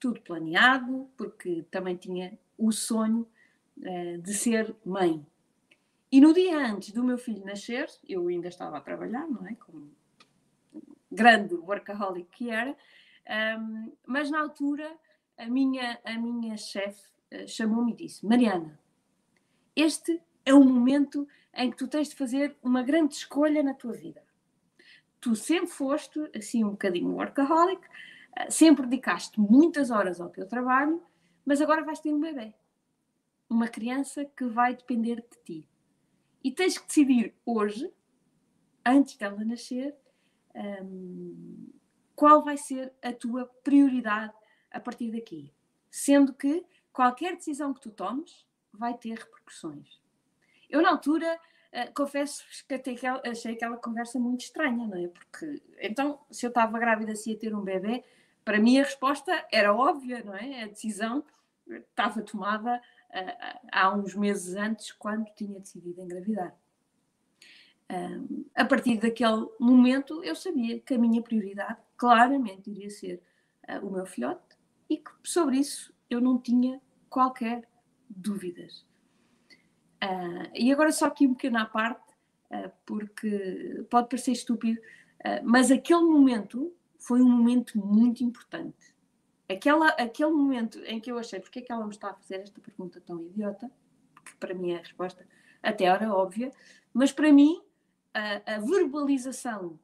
tudo 0.00 0.22
planeado, 0.22 1.10
porque 1.14 1.66
também 1.70 1.96
tinha 1.96 2.38
o 2.58 2.72
sonho 2.72 3.26
uh, 3.78 4.18
de 4.18 4.34
ser 4.34 4.74
mãe. 4.84 5.24
E 6.10 6.20
no 6.20 6.34
dia 6.34 6.58
antes 6.58 6.90
do 6.92 7.04
meu 7.04 7.16
filho 7.16 7.44
nascer, 7.44 7.88
eu 8.06 8.26
ainda 8.26 8.48
estava 8.48 8.78
a 8.78 8.80
trabalhar, 8.80 9.26
não 9.28 9.46
é? 9.46 9.54
Como 9.54 9.90
grande 11.10 11.54
workaholic 11.54 12.28
que 12.30 12.50
era, 12.50 12.76
um, 13.58 13.92
mas 14.06 14.30
na 14.30 14.40
altura 14.40 14.90
a 15.36 15.46
minha, 15.46 15.98
a 16.04 16.18
minha 16.18 16.56
chefe 16.56 17.02
uh, 17.32 17.46
chamou-me 17.46 17.92
e 17.92 17.96
disse: 17.96 18.26
Mariana, 18.26 18.78
este 19.76 20.20
é 20.44 20.52
o 20.52 20.64
momento 20.64 21.28
em 21.54 21.70
que 21.70 21.76
tu 21.76 21.86
tens 21.86 22.08
de 22.08 22.16
fazer 22.16 22.56
uma 22.62 22.82
grande 22.82 23.14
escolha 23.14 23.62
na 23.62 23.74
tua 23.74 23.92
vida. 23.92 24.22
Tu 25.20 25.34
sempre 25.34 25.68
foste 25.68 26.18
assim 26.34 26.64
um 26.64 26.70
bocadinho 26.70 27.14
workaholic, 27.14 27.82
sempre 28.48 28.86
dedicaste 28.86 29.38
muitas 29.40 29.90
horas 29.90 30.20
ao 30.20 30.28
teu 30.28 30.46
trabalho, 30.46 31.02
mas 31.48 31.62
agora 31.62 31.82
vais 31.82 31.98
ter 31.98 32.12
um 32.12 32.20
bebê. 32.20 32.52
Uma 33.48 33.68
criança 33.68 34.22
que 34.22 34.44
vai 34.44 34.76
depender 34.76 35.16
de 35.16 35.42
ti. 35.46 35.68
E 36.44 36.52
tens 36.52 36.76
que 36.76 36.86
decidir 36.86 37.34
hoje, 37.46 37.90
antes 38.84 39.16
dela 39.16 39.42
nascer, 39.42 39.96
um, 40.54 41.70
qual 42.14 42.44
vai 42.44 42.58
ser 42.58 42.92
a 43.00 43.14
tua 43.14 43.46
prioridade 43.64 44.34
a 44.70 44.78
partir 44.78 45.10
daqui. 45.10 45.50
Sendo 45.90 46.34
que 46.34 46.66
qualquer 46.92 47.34
decisão 47.34 47.72
que 47.72 47.80
tu 47.80 47.92
tomes 47.92 48.46
vai 48.70 48.92
ter 48.98 49.18
repercussões. 49.18 50.02
Eu, 50.68 50.82
na 50.82 50.90
altura, 50.90 51.34
uh, 51.72 51.94
confesso 51.94 52.44
que 52.68 52.74
até 52.74 52.94
achei 53.24 53.54
aquela 53.54 53.78
conversa 53.78 54.20
muito 54.20 54.42
estranha, 54.42 54.86
não 54.86 54.98
é? 54.98 55.08
Porque, 55.08 55.62
então, 55.80 56.20
se 56.30 56.44
eu 56.44 56.48
estava 56.48 56.78
grávida, 56.78 57.16
se 57.16 57.30
ia 57.30 57.38
ter 57.38 57.56
um 57.56 57.62
bebê, 57.62 58.04
para 58.48 58.58
mim 58.58 58.78
a 58.78 58.82
resposta 58.82 59.46
era 59.52 59.74
óbvia, 59.74 60.24
não 60.24 60.34
é? 60.34 60.62
A 60.62 60.68
decisão 60.68 61.22
estava 61.68 62.22
tomada 62.22 62.80
uh, 63.10 63.68
há 63.70 63.94
uns 63.94 64.14
meses 64.14 64.54
antes, 64.54 64.90
quando 64.90 65.26
tinha 65.34 65.60
decidido 65.60 66.00
engravidar. 66.00 66.56
A 68.54 68.64
partir 68.64 68.96
daquele 68.98 69.46
momento, 69.60 70.24
eu 70.24 70.34
sabia 70.34 70.80
que 70.80 70.94
a 70.94 70.98
minha 70.98 71.20
prioridade 71.20 71.76
claramente 71.94 72.70
iria 72.70 72.88
ser 72.88 73.22
uh, 73.68 73.86
o 73.86 73.90
meu 73.90 74.06
filhote 74.06 74.56
e 74.88 74.96
que 74.96 75.10
sobre 75.22 75.58
isso 75.58 75.92
eu 76.08 76.18
não 76.18 76.38
tinha 76.38 76.80
qualquer 77.10 77.68
dúvidas. 78.08 78.86
Uh, 80.02 80.48
e 80.54 80.72
agora 80.72 80.90
só 80.90 81.04
aqui 81.04 81.26
um 81.26 81.32
bocadinho 81.32 81.60
à 81.60 81.66
parte, 81.66 82.16
porque 82.86 83.84
pode 83.90 84.08
parecer 84.08 84.32
estúpido, 84.32 84.80
mas 85.44 85.70
aquele 85.70 86.00
momento 86.00 86.72
foi 87.08 87.22
um 87.22 87.30
momento 87.30 87.78
muito 87.78 88.22
importante. 88.22 88.94
Aquela, 89.48 89.88
aquele 89.92 90.30
momento 90.30 90.78
em 90.80 91.00
que 91.00 91.10
eu 91.10 91.18
achei 91.18 91.40
porque 91.40 91.60
é 91.60 91.62
que 91.62 91.72
ela 91.72 91.86
me 91.86 91.92
está 91.92 92.10
a 92.10 92.14
fazer 92.14 92.42
esta 92.42 92.60
pergunta 92.60 93.00
tão 93.00 93.22
idiota, 93.22 93.70
que 94.22 94.36
para 94.36 94.52
mim 94.52 94.72
é 94.72 94.76
a 94.76 94.80
resposta 94.80 95.26
até 95.62 95.84
era 95.84 96.12
óbvia, 96.14 96.52
mas 96.92 97.10
para 97.10 97.32
mim 97.32 97.62
a, 98.12 98.56
a 98.56 98.58
verbalização 98.58 99.80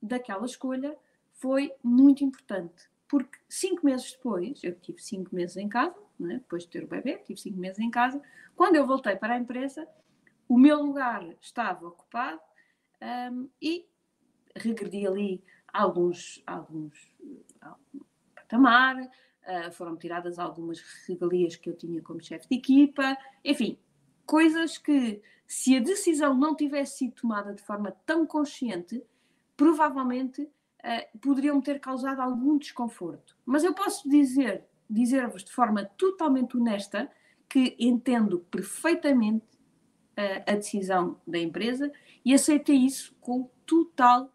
daquela 0.00 0.46
escolha 0.46 0.96
foi 1.34 1.70
muito 1.84 2.24
importante, 2.24 2.88
porque 3.06 3.38
cinco 3.50 3.84
meses 3.84 4.10
depois, 4.12 4.64
eu 4.64 4.74
tive 4.74 5.02
cinco 5.02 5.34
meses 5.34 5.58
em 5.58 5.68
casa, 5.68 5.94
é? 6.22 6.38
depois 6.38 6.62
de 6.62 6.70
ter 6.70 6.84
o 6.84 6.88
bebê, 6.88 7.18
tive 7.18 7.38
cinco 7.38 7.58
meses 7.58 7.80
em 7.80 7.90
casa, 7.90 8.18
quando 8.56 8.76
eu 8.76 8.86
voltei 8.86 9.14
para 9.14 9.34
a 9.34 9.38
empresa, 9.38 9.86
o 10.48 10.56
meu 10.56 10.82
lugar 10.82 11.22
estava 11.38 11.86
ocupado 11.86 12.40
um, 13.30 13.46
e 13.60 13.86
regredi 14.56 15.06
ali 15.06 15.42
alguns, 15.72 16.42
alguns 16.46 17.12
patamar, 18.52 18.96
uh, 19.00 19.72
foram 19.72 19.96
tiradas 19.96 20.38
algumas 20.38 20.80
regalias 21.08 21.56
que 21.56 21.70
eu 21.70 21.76
tinha 21.76 22.02
como 22.02 22.22
chefe 22.22 22.46
de 22.48 22.56
equipa, 22.56 23.16
enfim, 23.44 23.78
coisas 24.26 24.76
que, 24.76 25.22
se 25.46 25.76
a 25.76 25.80
decisão 25.80 26.34
não 26.34 26.54
tivesse 26.54 26.98
sido 26.98 27.14
tomada 27.14 27.54
de 27.54 27.62
forma 27.62 27.90
tão 28.04 28.26
consciente, 28.26 29.02
provavelmente 29.56 30.42
uh, 30.42 31.18
poderiam 31.18 31.60
ter 31.60 31.80
causado 31.80 32.20
algum 32.20 32.58
desconforto. 32.58 33.36
Mas 33.44 33.64
eu 33.64 33.74
posso 33.74 34.08
dizer, 34.08 34.64
dizer-vos 34.88 35.44
de 35.44 35.52
forma 35.52 35.84
totalmente 35.84 36.56
honesta 36.56 37.10
que 37.48 37.76
entendo 37.78 38.40
perfeitamente 38.50 39.46
uh, 40.18 40.42
a 40.46 40.54
decisão 40.54 41.20
da 41.26 41.38
empresa 41.38 41.90
e 42.24 42.32
aceitei 42.34 42.76
isso 42.76 43.14
com 43.20 43.50
total 43.66 44.32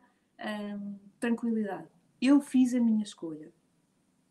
tranquilidade. 1.19 1.87
Eu 2.21 2.39
fiz 2.41 2.73
a 2.73 2.79
minha 2.79 3.03
escolha. 3.03 3.51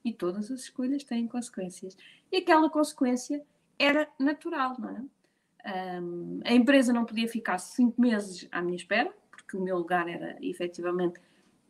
E 0.04 0.12
todas 0.12 0.50
as 0.50 0.60
escolhas 0.60 1.02
têm 1.04 1.26
consequências. 1.26 1.96
E 2.30 2.36
aquela 2.38 2.70
consequência 2.70 3.44
era 3.78 4.08
natural, 4.18 4.76
não 4.78 4.90
é? 4.90 5.04
Um, 6.00 6.40
a 6.44 6.52
empresa 6.52 6.92
não 6.92 7.04
podia 7.04 7.28
ficar 7.28 7.58
cinco 7.58 8.00
meses 8.00 8.46
à 8.52 8.62
minha 8.62 8.76
espera, 8.76 9.12
porque 9.30 9.56
o 9.56 9.60
meu 9.60 9.76
lugar 9.78 10.08
era 10.08 10.38
efetivamente 10.40 11.18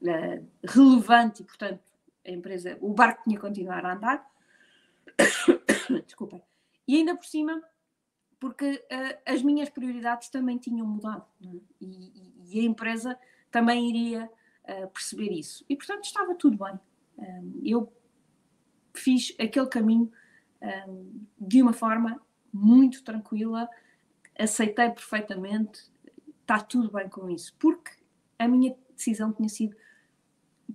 uh, 0.03 0.47
relevante 0.63 1.43
e, 1.43 1.47
portanto, 1.47 1.81
a 2.27 2.31
empresa, 2.31 2.77
o 2.81 2.93
barco 2.93 3.23
tinha 3.25 3.37
que 3.37 3.43
continuar 3.43 3.87
a 3.87 3.95
andar. 3.95 4.31
Desculpa. 6.05 6.43
E 6.87 6.97
ainda 6.97 7.17
por 7.17 7.25
cima, 7.25 7.63
porque 8.39 8.85
uh, 8.93 9.19
as 9.25 9.43
minhas 9.43 9.71
prioridades 9.71 10.29
também 10.29 10.59
tinham 10.59 10.87
mudado. 10.87 11.25
É? 11.43 11.57
E, 11.81 12.13
e, 12.51 12.61
a 12.61 12.65
empresa 12.65 13.19
também 13.57 13.89
iria 13.89 14.31
uh, 14.65 14.89
perceber 14.89 15.33
isso. 15.33 15.65
E, 15.67 15.75
portanto, 15.75 16.05
estava 16.05 16.35
tudo 16.35 16.63
bem. 16.63 16.79
Um, 17.17 17.61
eu 17.65 17.91
fiz 18.93 19.35
aquele 19.41 19.67
caminho 19.67 20.13
um, 20.61 21.25
de 21.39 21.63
uma 21.63 21.73
forma 21.73 22.21
muito 22.53 23.03
tranquila, 23.03 23.67
aceitei 24.39 24.91
perfeitamente, 24.91 25.91
está 26.43 26.61
tudo 26.61 26.93
bem 26.93 27.09
com 27.09 27.31
isso, 27.31 27.55
porque 27.59 27.93
a 28.39 28.47
minha 28.47 28.77
decisão 28.95 29.33
tinha 29.33 29.49
sido 29.49 29.75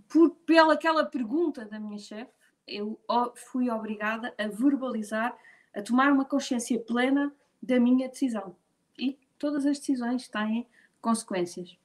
por, 0.10 0.32
pela 0.38 0.74
aquela 0.74 1.06
pergunta 1.06 1.66
da 1.66 1.80
minha 1.80 2.00
chefe, 2.00 2.32
eu 2.68 3.00
fui 3.36 3.70
obrigada 3.70 4.34
a 4.40 4.48
verbalizar, 4.48 5.38
a 5.76 5.84
tomar 5.84 6.12
uma 6.12 6.26
consciência 6.26 6.80
plena 6.80 7.32
da 7.62 7.80
minha 7.80 8.10
decisão. 8.10 8.56
E 8.98 9.20
todas 9.38 9.68
as 9.68 9.78
decisões 9.78 10.28
têm 10.28 10.68
consequências. 11.00 11.78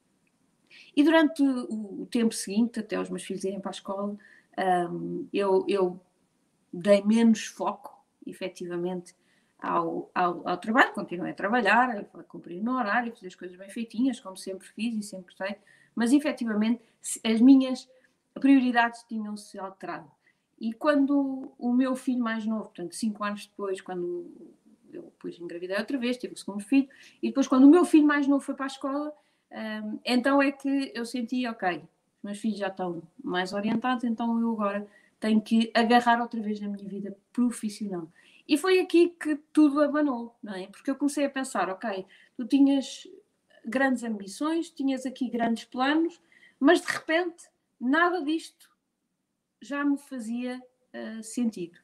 E 0.96 1.04
durante 1.04 1.42
o, 1.42 2.08
tempo 2.10 2.34
seguinte, 2.34 2.80
até 2.80 2.98
os 2.98 3.10
meus 3.10 3.22
filhos 3.22 3.44
irem 3.44 3.60
para 3.60 3.70
a 3.70 3.72
escola, 3.72 4.16
um, 4.90 5.28
eu, 5.30 5.62
eu 5.68 6.00
dei 6.72 7.02
menos 7.04 7.44
foco, 7.44 8.02
efetivamente, 8.26 9.14
ao, 9.58 10.10
ao, 10.14 10.48
ao, 10.48 10.56
trabalho, 10.56 10.94
continuei 10.94 11.32
a 11.32 11.34
trabalhar, 11.34 12.06
a 12.14 12.22
cumprir 12.22 12.62
no 12.62 12.76
horário, 12.76 13.12
fazer 13.12 13.26
as 13.26 13.34
coisas 13.34 13.56
bem 13.56 13.68
feitinhas, 13.68 14.18
como 14.20 14.36
sempre 14.38 14.66
fiz 14.68 14.96
e 14.96 15.02
sempre 15.02 15.34
sei, 15.36 15.56
mas 15.94 16.12
efetivamente 16.12 16.82
as 17.22 17.40
minhas 17.42 17.88
prioridades 18.34 19.02
tinham-se 19.02 19.58
alterado. 19.58 20.10
E 20.58 20.72
quando 20.72 21.52
o 21.58 21.72
meu 21.72 21.94
filho 21.94 22.22
mais 22.22 22.46
novo, 22.46 22.64
portanto, 22.64 22.94
cinco 22.94 23.22
anos 23.22 23.46
depois, 23.46 23.80
quando 23.82 24.30
eu 24.90 25.02
depois 25.02 25.38
engravidei 25.38 25.76
outra 25.76 25.98
vez, 25.98 26.16
tive 26.16 26.32
o 26.34 26.38
segundo 26.38 26.64
filho, 26.64 26.88
e 27.22 27.28
depois 27.28 27.46
quando 27.46 27.64
o 27.64 27.70
meu 27.70 27.84
filho 27.84 28.06
mais 28.06 28.26
novo 28.26 28.42
foi 28.42 28.54
para 28.54 28.64
a 28.64 28.68
escola, 28.68 29.12
um, 29.52 29.98
então 30.04 30.42
é 30.42 30.50
que 30.52 30.92
eu 30.94 31.04
senti, 31.04 31.46
ok, 31.46 31.78
os 31.78 32.22
meus 32.22 32.38
filhos 32.38 32.58
já 32.58 32.68
estão 32.68 33.02
mais 33.22 33.52
orientados, 33.52 34.04
então 34.04 34.40
eu 34.40 34.52
agora 34.52 34.86
tenho 35.20 35.40
que 35.40 35.70
agarrar 35.74 36.20
outra 36.20 36.40
vez 36.40 36.60
na 36.60 36.68
minha 36.68 36.88
vida 36.88 37.16
profissional. 37.32 38.08
E 38.48 38.56
foi 38.56 38.78
aqui 38.78 39.08
que 39.08 39.36
tudo 39.52 39.82
abanou, 39.82 40.36
não 40.42 40.54
é? 40.54 40.66
Porque 40.68 40.90
eu 40.90 40.96
comecei 40.96 41.24
a 41.24 41.30
pensar, 41.30 41.68
ok, 41.68 42.06
tu 42.36 42.46
tinhas 42.46 43.06
grandes 43.64 44.04
ambições, 44.04 44.70
tinhas 44.70 45.04
aqui 45.04 45.28
grandes 45.28 45.64
planos, 45.64 46.20
mas 46.60 46.80
de 46.80 46.86
repente 46.86 47.48
nada 47.80 48.22
disto 48.22 48.70
já 49.60 49.84
me 49.84 49.98
fazia 49.98 50.62
uh, 50.94 51.22
sentido. 51.22 51.78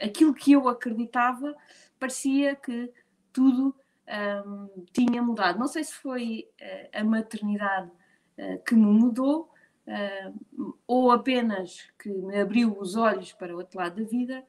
Aquilo 0.00 0.34
que 0.34 0.52
eu 0.52 0.68
acreditava 0.68 1.54
parecia 1.98 2.56
que 2.56 2.90
tudo 3.32 3.74
um, 4.12 4.84
tinha 4.92 5.22
mudado. 5.22 5.58
Não 5.58 5.66
sei 5.66 5.84
se 5.84 5.94
foi 5.94 6.48
uh, 6.60 7.00
a 7.00 7.04
maternidade 7.04 7.90
uh, 8.38 8.62
que 8.64 8.74
me 8.74 8.86
mudou 8.86 9.50
uh, 9.86 10.74
ou 10.86 11.10
apenas 11.10 11.88
que 11.98 12.10
me 12.10 12.38
abriu 12.38 12.76
os 12.78 12.96
olhos 12.96 13.32
para 13.32 13.54
o 13.54 13.58
outro 13.58 13.78
lado 13.78 14.02
da 14.02 14.08
vida, 14.08 14.44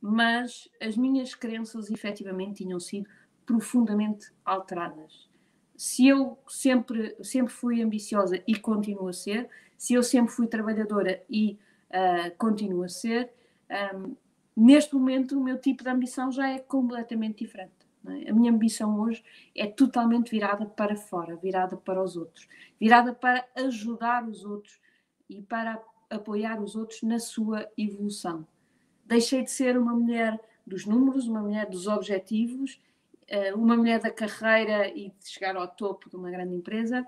mas 0.00 0.68
as 0.80 0.96
minhas 0.96 1.34
crenças 1.34 1.90
efetivamente 1.90 2.64
tinham 2.64 2.80
sido 2.80 3.08
profundamente 3.46 4.32
alteradas. 4.44 5.28
Se 5.76 6.06
eu 6.06 6.38
sempre, 6.48 7.16
sempre 7.22 7.52
fui 7.52 7.82
ambiciosa 7.82 8.42
e 8.46 8.56
continuo 8.56 9.08
a 9.08 9.12
ser, 9.12 9.48
se 9.76 9.94
eu 9.94 10.02
sempre 10.02 10.32
fui 10.32 10.46
trabalhadora 10.46 11.22
e 11.28 11.58
uh, 11.90 12.34
continuo 12.38 12.84
a 12.84 12.88
ser, 12.88 13.32
um, 13.94 14.14
neste 14.56 14.94
momento 14.94 15.38
o 15.38 15.42
meu 15.42 15.58
tipo 15.58 15.82
de 15.82 15.90
ambição 15.90 16.30
já 16.30 16.48
é 16.48 16.58
completamente 16.58 17.44
diferente. 17.44 17.83
É? 18.06 18.30
A 18.30 18.34
minha 18.34 18.52
ambição 18.52 19.00
hoje 19.00 19.24
é 19.54 19.66
totalmente 19.66 20.30
virada 20.30 20.66
para 20.66 20.96
fora, 20.96 21.36
virada 21.36 21.76
para 21.76 22.02
os 22.02 22.16
outros, 22.16 22.46
virada 22.78 23.14
para 23.14 23.46
ajudar 23.56 24.28
os 24.28 24.44
outros 24.44 24.78
e 25.28 25.40
para 25.40 25.82
apoiar 26.10 26.60
os 26.60 26.76
outros 26.76 27.02
na 27.02 27.18
sua 27.18 27.68
evolução. 27.76 28.46
Deixei 29.04 29.42
de 29.42 29.50
ser 29.50 29.78
uma 29.78 29.94
mulher 29.94 30.38
dos 30.66 30.86
números, 30.86 31.26
uma 31.26 31.40
mulher 31.40 31.68
dos 31.68 31.86
objetivos, 31.86 32.80
eh, 33.26 33.54
uma 33.54 33.76
mulher 33.76 34.00
da 34.00 34.10
carreira 34.10 34.88
e 34.88 35.10
de 35.10 35.28
chegar 35.28 35.56
ao 35.56 35.68
topo 35.68 36.10
de 36.10 36.16
uma 36.16 36.30
grande 36.30 36.54
empresa 36.54 37.06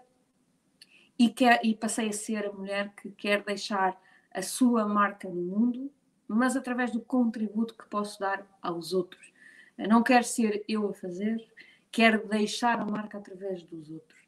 e, 1.19 1.29
quer, 1.29 1.61
e 1.65 1.75
passei 1.75 2.09
a 2.09 2.13
ser 2.13 2.47
a 2.47 2.53
mulher 2.53 2.93
que 2.95 3.11
quer 3.11 3.43
deixar 3.43 4.01
a 4.31 4.43
sua 4.43 4.87
marca 4.87 5.29
no 5.29 5.43
mundo, 5.43 5.91
mas 6.29 6.57
através 6.57 6.91
do 6.91 7.01
contributo 7.01 7.75
que 7.75 7.89
posso 7.89 8.21
dar 8.21 8.47
aos 8.61 8.93
outros 8.93 9.36
não 9.79 10.03
quero 10.03 10.25
ser 10.25 10.65
eu 10.69 10.89
a 10.89 10.95
fazer, 10.95 11.45
quero 11.91 12.27
deixar 12.29 12.81
a 12.81 12.85
marca 12.85 13.19
através 13.19 13.63
dos 13.63 13.91
outros. 13.91 14.21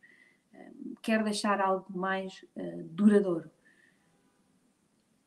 Quero 1.01 1.25
deixar 1.25 1.61
algo 1.61 1.87
mais 1.91 2.45
uh, 2.57 2.83
duradouro. 2.85 3.51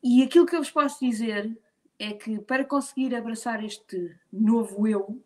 E 0.02 0.22
aquilo 0.22 0.46
que 0.46 0.54
eu 0.54 0.60
vos 0.60 0.70
posso 0.70 1.04
dizer 1.04 1.56
é 1.98 2.12
que 2.12 2.40
para 2.40 2.64
conseguir 2.64 3.14
abraçar 3.14 3.64
este 3.64 4.16
novo 4.32 4.86
eu, 4.86 5.22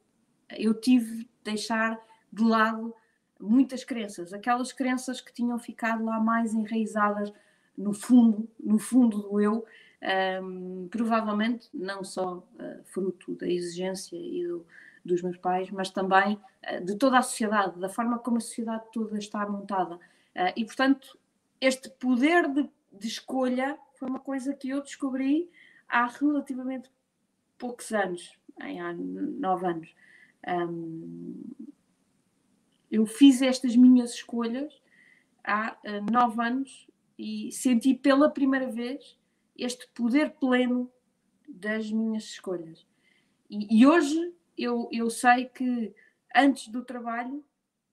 eu 0.50 0.74
tive 0.74 1.24
de 1.24 1.28
deixar 1.42 1.98
de 2.30 2.44
lado 2.44 2.94
muitas 3.40 3.84
crenças, 3.84 4.32
aquelas 4.32 4.72
crenças 4.72 5.20
que 5.20 5.32
tinham 5.32 5.58
ficado 5.58 6.04
lá 6.04 6.20
mais 6.20 6.54
enraizadas 6.54 7.32
no 7.76 7.92
fundo, 7.92 8.48
no 8.58 8.78
fundo 8.78 9.22
do 9.22 9.40
eu, 9.40 9.64
um, 10.42 10.88
provavelmente 10.88 11.68
não 11.72 12.04
só 12.04 12.36
uh, 12.36 12.84
fruto 12.84 13.34
da 13.34 13.48
exigência 13.48 14.16
e 14.16 14.46
do, 14.46 14.66
dos 15.04 15.22
meus 15.22 15.36
pais, 15.36 15.70
mas 15.70 15.90
também 15.90 16.34
uh, 16.34 16.84
de 16.84 16.96
toda 16.96 17.18
a 17.18 17.22
sociedade, 17.22 17.78
da 17.78 17.88
forma 17.88 18.18
como 18.18 18.36
a 18.36 18.40
sociedade 18.40 18.84
toda 18.92 19.18
está 19.18 19.46
montada. 19.48 19.96
Uh, 19.96 20.52
e, 20.54 20.64
portanto, 20.64 21.18
este 21.60 21.88
poder 21.90 22.48
de, 22.52 22.68
de, 22.92 23.08
escolha 23.08 23.78
foi 23.98 24.08
uma 24.08 24.20
coisa 24.20 24.54
que 24.54 24.70
eu 24.70 24.82
descobri 24.82 25.50
há 25.88 26.06
relativamente 26.06 26.90
poucos 27.58 27.92
anos, 27.92 28.38
em, 28.62 28.80
há 28.80 28.92
nove 28.92 29.66
anos. 29.66 29.94
Um, 30.46 31.42
eu 32.90 33.04
fiz 33.06 33.42
estas 33.42 33.74
minhas 33.74 34.12
escolhas 34.12 34.72
há 35.42 35.76
nove 36.10 36.40
anos 36.40 36.86
e 37.18 37.50
senti 37.52 37.94
pela 37.94 38.30
primeira 38.30 38.70
vez 38.70 39.18
este 39.56 39.88
poder 39.94 40.30
pleno 40.32 40.90
das 41.48 41.90
minhas 41.90 42.24
escolhas. 42.24 42.86
E, 43.48 43.80
e, 43.80 43.86
hoje 43.86 44.34
eu, 44.56 44.88
eu 44.92 45.08
sei 45.08 45.46
que 45.46 45.94
antes 46.34 46.68
do 46.68 46.84
trabalho 46.84 47.44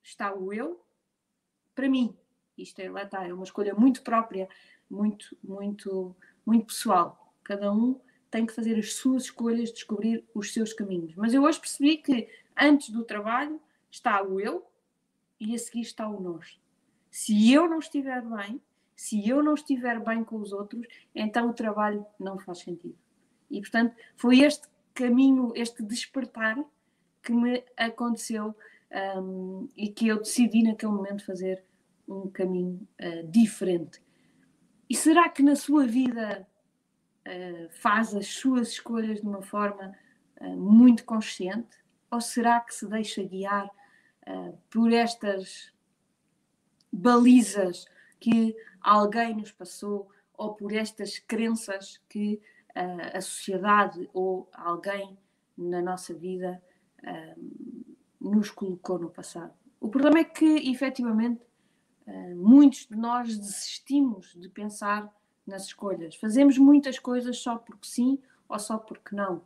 está 0.02 0.34
o 0.34 0.52
eu, 0.52 0.84
para 1.74 1.90
mim. 1.90 2.16
Isto 2.58 2.80
é, 2.80 2.90
lá 2.90 3.04
está, 3.04 3.26
é 3.28 3.34
uma 3.34 3.44
escolha 3.44 3.74
muito 3.74 4.02
própria, 4.04 4.48
muito, 4.90 5.36
muito, 5.44 6.16
muito 6.46 6.68
pessoal. 6.68 7.34
Cada 7.44 7.72
um 7.72 8.00
tem 8.30 8.46
que 8.46 8.54
fazer 8.54 8.78
as 8.78 8.94
suas 8.94 9.24
escolhas, 9.24 9.72
descobrir 9.72 10.26
os 10.34 10.54
seus 10.54 10.74
caminhos. 10.74 11.16
Mas 11.16 11.34
eu 11.34 11.44
hoje 11.44 11.60
percebi 11.60 11.98
que 11.98 12.28
antes 12.58 12.90
do 12.90 13.04
trabalho 13.04 13.60
está 13.90 14.22
o 14.24 14.40
eu 14.40 14.66
e 15.40 15.56
a 15.56 15.58
seguir 15.58 15.82
está 15.82 16.08
o 16.08 16.20
nós. 16.20 16.60
Se 17.10 17.52
eu 17.52 17.70
não 17.70 17.80
estiver 17.80 18.22
bem, 18.22 18.62
se 18.96 19.28
eu 19.28 19.42
não 19.42 19.54
estiver 19.54 20.00
bem 20.00 20.24
com 20.24 20.38
os 20.38 20.52
outros, 20.52 20.86
então 21.14 21.50
o 21.50 21.54
trabalho 21.54 22.06
não 22.20 22.38
faz 22.38 22.60
sentido. 22.60 22.98
E, 23.50 23.60
portanto, 23.60 23.96
foi 24.16 24.40
este 24.42 24.68
caminho, 24.94 25.52
este 25.56 25.84
despertar 25.84 26.58
que 27.22 27.32
me 27.32 27.64
aconteceu 27.78 28.56
um, 29.22 29.68
e 29.76 29.90
que 29.90 30.08
eu 30.08 30.20
decidi 30.20 30.64
naquele 30.64 30.92
momento 30.92 31.26
fazer 31.26 31.64
um 32.08 32.30
caminho 32.30 32.88
uh, 33.02 33.28
diferente. 33.28 34.02
E 34.90 34.96
será 34.96 35.30
que 35.30 35.42
na 35.42 35.56
sua 35.56 35.88
vida 35.88 36.48
uh, 37.28 37.70
faz 37.72 38.14
as 38.14 38.28
suas 38.28 38.70
escolhas 38.70 39.22
de 39.22 39.28
uma 39.28 39.42
forma 39.42 39.96
uh, 40.42 40.58
muito 40.58 41.06
consciente? 41.06 41.78
Ou 42.12 42.22
será 42.22 42.60
que 42.60 42.74
se 42.74 42.88
deixa 42.88 43.24
guiar 43.24 43.70
por 44.70 44.94
estas 44.94 45.74
balizas 46.90 47.86
que 48.24 48.56
alguém 48.80 49.36
nos 49.36 49.52
passou 49.52 50.10
ou 50.34 50.54
por 50.54 50.72
estas 50.72 51.20
crenças 51.20 52.00
que 52.08 52.40
uh, 52.70 53.18
a 53.18 53.20
sociedade 53.20 54.10
ou 54.14 54.50
alguém 54.54 55.18
na 55.58 55.82
nossa 55.82 56.14
vida 56.14 56.64
uh, 57.04 57.86
nos 58.22 58.50
colocou 58.50 58.98
no 58.98 59.10
passado. 59.10 59.54
O 59.78 59.90
problema 59.90 60.20
é 60.20 60.24
que, 60.24 60.72
efetivamente, 60.72 61.42
uh, 62.08 62.36
muitos 62.38 62.88
de 62.88 62.96
nós 62.96 63.38
desistimos 63.38 64.34
de 64.38 64.48
pensar 64.48 65.14
nas 65.46 65.66
escolhas. 65.66 66.16
Fazemos 66.16 66.58
muitas 66.58 66.98
coisas 66.98 67.38
só 67.40 67.58
porque 67.58 67.86
sim 67.86 68.18
ou 68.48 68.58
só 68.58 68.78
porque 68.78 69.14
não. 69.14 69.44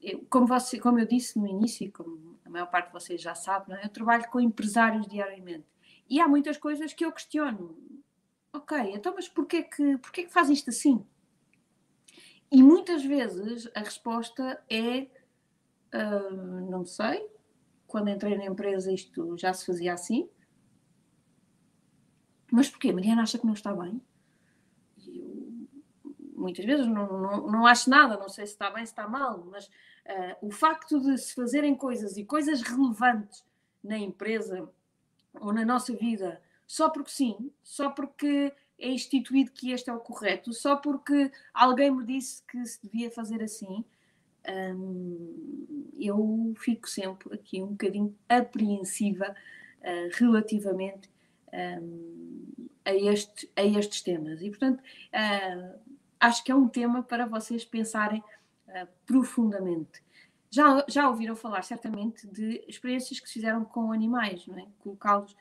Eu, 0.00 0.24
como, 0.30 0.46
você, 0.46 0.78
como 0.78 1.00
eu 1.00 1.06
disse 1.06 1.36
no 1.36 1.48
início, 1.48 1.90
como 1.90 2.38
a 2.44 2.48
maior 2.48 2.66
parte 2.66 2.86
de 2.86 2.92
vocês 2.92 3.20
já 3.20 3.34
sabe, 3.34 3.72
é? 3.72 3.84
eu 3.84 3.88
trabalho 3.88 4.30
com 4.30 4.40
empresários 4.40 5.04
diariamente. 5.08 5.66
E 6.12 6.20
há 6.20 6.28
muitas 6.28 6.58
coisas 6.58 6.92
que 6.92 7.06
eu 7.06 7.10
questiono 7.10 7.74
ok, 8.52 8.78
então 8.92 9.14
mas 9.14 9.30
porquê 9.30 9.62
que, 9.62 9.96
porquê 9.96 10.24
que 10.24 10.30
faz 10.30 10.50
isto 10.50 10.68
assim? 10.68 11.02
E 12.50 12.62
muitas 12.62 13.02
vezes 13.02 13.66
a 13.74 13.80
resposta 13.80 14.62
é 14.68 15.08
uh, 15.94 16.70
não 16.70 16.84
sei, 16.84 17.26
quando 17.86 18.10
entrei 18.10 18.36
na 18.36 18.44
empresa 18.44 18.92
isto 18.92 19.38
já 19.38 19.54
se 19.54 19.64
fazia 19.64 19.94
assim. 19.94 20.28
Mas 22.50 22.68
porquê? 22.68 22.92
Mariana 22.92 23.22
acha 23.22 23.38
que 23.38 23.46
não 23.46 23.54
está 23.54 23.74
bem? 23.74 23.98
muitas 26.36 26.64
vezes 26.66 26.86
não, 26.86 27.06
não, 27.22 27.50
não 27.50 27.66
acho 27.66 27.88
nada, 27.88 28.18
não 28.18 28.28
sei 28.28 28.44
se 28.44 28.52
está 28.52 28.68
bem, 28.68 28.84
se 28.84 28.92
está 28.92 29.08
mal, 29.08 29.46
mas 29.50 29.64
uh, 29.66 30.36
o 30.42 30.50
facto 30.50 31.00
de 31.00 31.16
se 31.16 31.34
fazerem 31.34 31.74
coisas 31.74 32.18
e 32.18 32.24
coisas 32.24 32.60
relevantes 32.60 33.42
na 33.82 33.96
empresa 33.96 34.68
ou 35.40 35.52
na 35.52 35.64
nossa 35.64 35.94
vida, 35.94 36.40
só 36.66 36.88
porque 36.88 37.10
sim, 37.10 37.52
só 37.62 37.90
porque 37.90 38.52
é 38.78 38.88
instituído 38.88 39.52
que 39.52 39.70
este 39.70 39.90
é 39.90 39.92
o 39.92 40.00
correto, 40.00 40.52
só 40.52 40.76
porque 40.76 41.30
alguém 41.54 41.90
me 41.90 42.04
disse 42.04 42.42
que 42.46 42.64
se 42.66 42.82
devia 42.82 43.10
fazer 43.10 43.42
assim, 43.42 43.84
um, 44.48 45.90
eu 45.98 46.52
fico 46.58 46.88
sempre 46.88 47.32
aqui 47.34 47.62
um 47.62 47.68
bocadinho 47.68 48.16
apreensiva 48.28 49.34
uh, 49.80 50.10
relativamente 50.14 51.08
um, 51.52 52.68
a, 52.84 52.94
este, 52.94 53.48
a 53.54 53.64
estes 53.64 54.02
temas. 54.02 54.42
E, 54.42 54.50
portanto, 54.50 54.80
uh, 54.80 55.78
acho 56.18 56.42
que 56.42 56.50
é 56.50 56.54
um 56.54 56.68
tema 56.68 57.02
para 57.02 57.26
vocês 57.26 57.64
pensarem 57.64 58.22
uh, 58.68 58.88
profundamente. 59.06 60.01
Já, 60.52 60.84
já 60.86 61.08
ouviram 61.08 61.34
falar, 61.34 61.62
certamente, 61.62 62.26
de 62.26 62.62
experiências 62.68 63.18
que 63.18 63.26
se 63.26 63.34
fizeram 63.34 63.64
com 63.64 63.90
animais, 63.90 64.46
não 64.46 64.58
é? 64.58 64.66
Colocá-los 64.80 65.34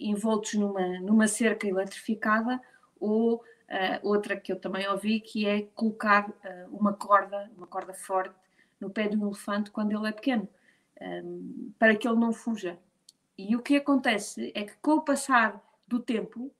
envoltos 0.00 0.54
numa, 0.54 0.98
numa 1.00 1.28
cerca 1.28 1.68
eletrificada 1.68 2.58
ou 2.98 3.44
Uh, 3.68 4.00
outra 4.02 4.34
que 4.34 4.50
eu 4.50 4.58
também 4.58 4.88
ouvi, 4.88 5.20
que 5.20 5.46
é 5.46 5.62
colocar 5.74 6.30
uh, 6.30 6.34
uma 6.74 6.94
corda, 6.94 7.50
uma 7.54 7.66
corda 7.66 7.92
forte, 7.92 8.34
no 8.80 8.88
pé 8.88 9.08
de 9.08 9.16
um 9.16 9.26
elefante 9.26 9.70
quando 9.70 9.92
ele 9.92 10.08
é 10.08 10.12
pequeno, 10.12 10.48
um, 10.98 11.04
ehm, 11.04 11.72
para 11.78 11.94
que 11.94 12.08
ele 12.08 12.16
não 12.16 12.32
fuja. 12.32 12.78
E 13.36 13.54
o 13.54 13.60
que 13.60 13.76
acontece 13.76 14.52
é 14.54 14.64
que, 14.64 14.74
com 14.80 14.92
o 14.92 15.02
passar 15.02 15.62
do 15.86 16.00
tempo, 16.00 16.50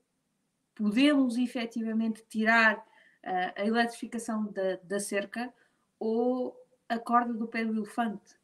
podemos 0.75 1.39
efetivamente 1.39 2.23
tirar 2.29 2.77
uh, 2.77 3.53
a 3.57 3.65
eletrificação 3.65 4.45
da, 4.53 4.77
da 4.83 5.01
cerca 5.01 5.53
ou 5.99 6.55
a 6.89 6.99
corda 6.99 7.35
do 7.35 7.47
pé 7.47 7.65
do 7.65 7.77
elefante, 7.77 8.37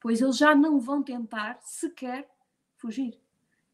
pois 0.00 0.20
eles 0.20 0.36
já 0.36 0.54
não 0.54 0.80
vão 0.80 1.02
tentar 1.02 1.58
sequer 1.62 2.28
fugir. 2.76 3.18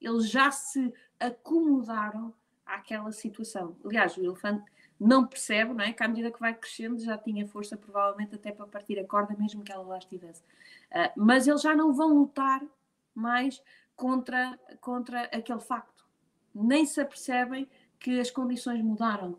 Eles 0.01 0.29
já 0.29 0.51
se 0.51 0.93
acomodaram 1.19 2.35
àquela 2.65 3.11
situação. 3.13 3.77
Aliás, 3.85 4.17
o 4.17 4.25
elefante 4.25 4.65
não 4.99 5.27
percebe, 5.27 5.73
não 5.73 5.85
é? 5.85 5.93
Que 5.93 6.03
à 6.03 6.09
medida 6.09 6.31
que 6.31 6.41
vai 6.41 6.55
crescendo 6.55 6.99
já 6.99 7.17
tinha 7.17 7.47
força, 7.47 7.77
provavelmente, 7.77 8.35
até 8.35 8.51
para 8.51 8.67
partir 8.67 8.99
a 8.99 9.07
corda, 9.07 9.35
mesmo 9.39 9.63
que 9.63 9.73
ela 9.73 9.87
lá 9.87 9.99
estivesse. 9.99 10.43
Uh, 10.91 11.13
mas 11.17 11.47
eles 11.47 11.63
já 11.63 11.75
não 11.75 11.93
vão 11.93 12.15
lutar 12.15 12.63
mais 13.15 13.63
contra, 13.97 14.59
contra 14.81 15.23
aquele 15.25 15.61
facto. 15.61 16.05
Nem 16.55 16.85
se 16.85 17.01
apercebem 17.01 17.69
que 17.99 18.21
as 18.21 18.31
condições 18.31 18.83
mudaram. 18.83 19.39